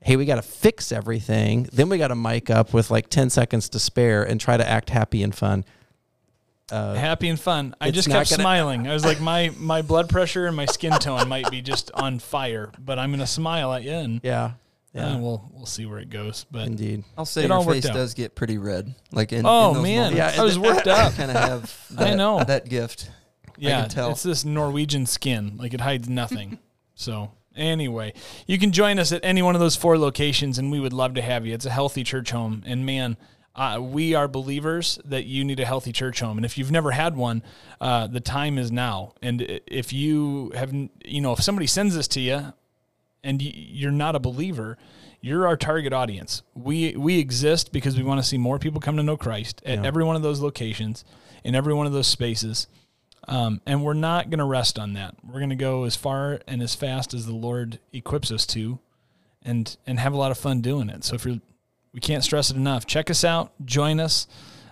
[0.00, 3.28] hey, we got to fix everything, then we got to mic up with like 10
[3.28, 5.64] seconds to spare and try to act happy and fun.
[6.70, 7.74] Uh, happy and fun.
[7.80, 8.88] I just kept gonna- smiling.
[8.88, 12.18] I was like, my my blood pressure and my skin tone might be just on
[12.18, 14.52] fire, but I'm gonna smile at you, and Yeah.
[14.96, 15.18] Yeah, Yeah.
[15.20, 16.46] we'll we'll see where it goes.
[16.50, 17.04] But Indeed.
[17.16, 17.94] I'll say It your all worked face out.
[17.94, 18.94] does get pretty red.
[19.12, 20.36] Like in, oh in those man, moments.
[20.36, 21.12] Yeah, I was worked up.
[21.16, 22.42] kind of have that, I know.
[22.42, 23.10] that gift.
[23.58, 24.10] Yeah, can tell.
[24.10, 25.56] it's this Norwegian skin.
[25.58, 26.58] Like it hides nothing.
[26.94, 28.12] so anyway,
[28.46, 31.14] you can join us at any one of those four locations, and we would love
[31.14, 31.54] to have you.
[31.54, 33.16] It's a healthy church home, and man.
[33.58, 36.90] Uh, we are believers that you need a healthy church home, and if you've never
[36.90, 37.42] had one,
[37.80, 39.14] uh, the time is now.
[39.22, 42.52] And if you have, n- you know, if somebody sends this to you,
[43.26, 44.78] and you're not a believer,
[45.20, 46.42] you're our target audience.
[46.54, 49.84] We we exist because we want to see more people come to know Christ at
[49.84, 51.04] every one of those locations,
[51.44, 52.68] in every one of those spaces.
[53.28, 55.16] Um, and we're not going to rest on that.
[55.26, 58.78] We're going to go as far and as fast as the Lord equips us to,
[59.42, 61.02] and and have a lot of fun doing it.
[61.02, 61.40] So if you're,
[61.92, 62.86] we can't stress it enough.
[62.86, 64.28] Check us out, join us,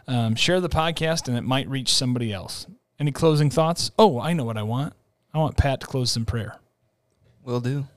[0.06, 2.68] um, share the podcast, and it might reach somebody else.
[3.00, 3.90] Any closing thoughts?
[3.98, 4.92] Oh, I know what I want.
[5.32, 6.60] I want Pat to close some prayer.
[7.42, 7.88] Will do.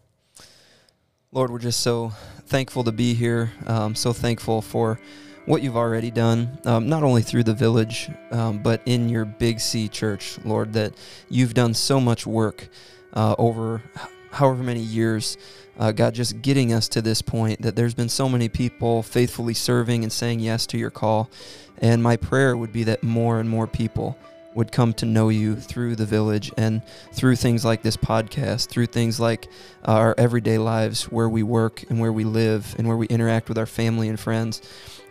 [1.33, 2.13] Lord, we're just so
[2.45, 3.51] thankful to be here.
[3.65, 4.97] Um, so thankful for
[5.45, 9.59] what you've already done, um, not only through the village, um, but in your Big
[9.59, 10.93] C church, Lord, that
[11.27, 12.69] you've done so much work
[13.13, 13.81] uh, over
[14.31, 15.37] however many years.
[15.77, 19.53] Uh, God, just getting us to this point that there's been so many people faithfully
[19.53, 21.29] serving and saying yes to your call.
[21.79, 24.17] And my prayer would be that more and more people
[24.57, 26.81] would come to know you through the village and
[27.13, 29.47] through things like this podcast, through things like
[29.85, 33.57] our everyday lives where we work and where we live and where we interact with
[33.59, 34.63] our family and friends.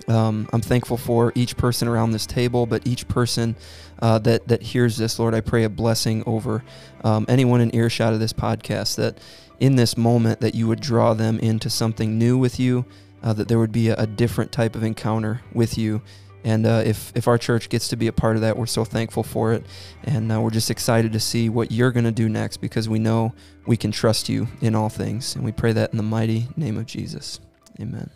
[0.09, 3.55] Um, I'm thankful for each person around this table, but each person
[4.03, 6.65] uh, that that hears this, Lord, I pray a blessing over
[7.05, 8.97] um, anyone in earshot of this podcast.
[8.97, 9.19] That
[9.61, 12.85] in this moment, that you would draw them into something new with you,
[13.23, 16.03] uh, that there would be a, a different type of encounter with you.
[16.47, 18.85] And uh, if if our church gets to be a part of that, we're so
[18.85, 19.67] thankful for it,
[20.05, 23.01] and uh, we're just excited to see what you're going to do next because we
[23.01, 23.35] know
[23.67, 26.79] we can trust you in all things, and we pray that in the mighty name
[26.79, 27.41] of Jesus.
[27.81, 28.11] Amen.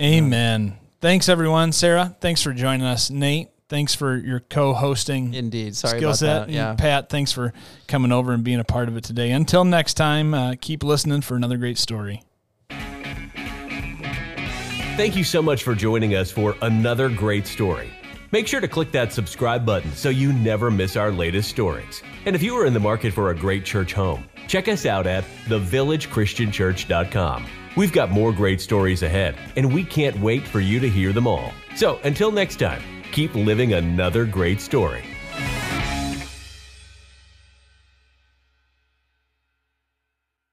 [0.00, 0.78] Amen.
[1.02, 1.70] Thanks, everyone.
[1.70, 3.10] Sarah, thanks for joining us.
[3.10, 5.76] Nate, thanks for your co-hosting Indeed.
[5.76, 6.46] Sorry skill about set.
[6.46, 6.50] that.
[6.50, 6.74] Yeah.
[6.76, 7.52] Pat, thanks for
[7.88, 9.32] coming over and being a part of it today.
[9.32, 12.22] Until next time, uh, keep listening for another great story.
[14.96, 17.90] Thank you so much for joining us for another great story.
[18.32, 22.02] Make sure to click that subscribe button so you never miss our latest stories.
[22.24, 25.06] And if you are in the market for a great church home, check us out
[25.06, 27.46] at thevillagechristianchurch.com.
[27.76, 31.26] We've got more great stories ahead, and we can't wait for you to hear them
[31.26, 31.52] all.
[31.74, 32.82] So until next time,
[33.12, 35.04] keep living another great story.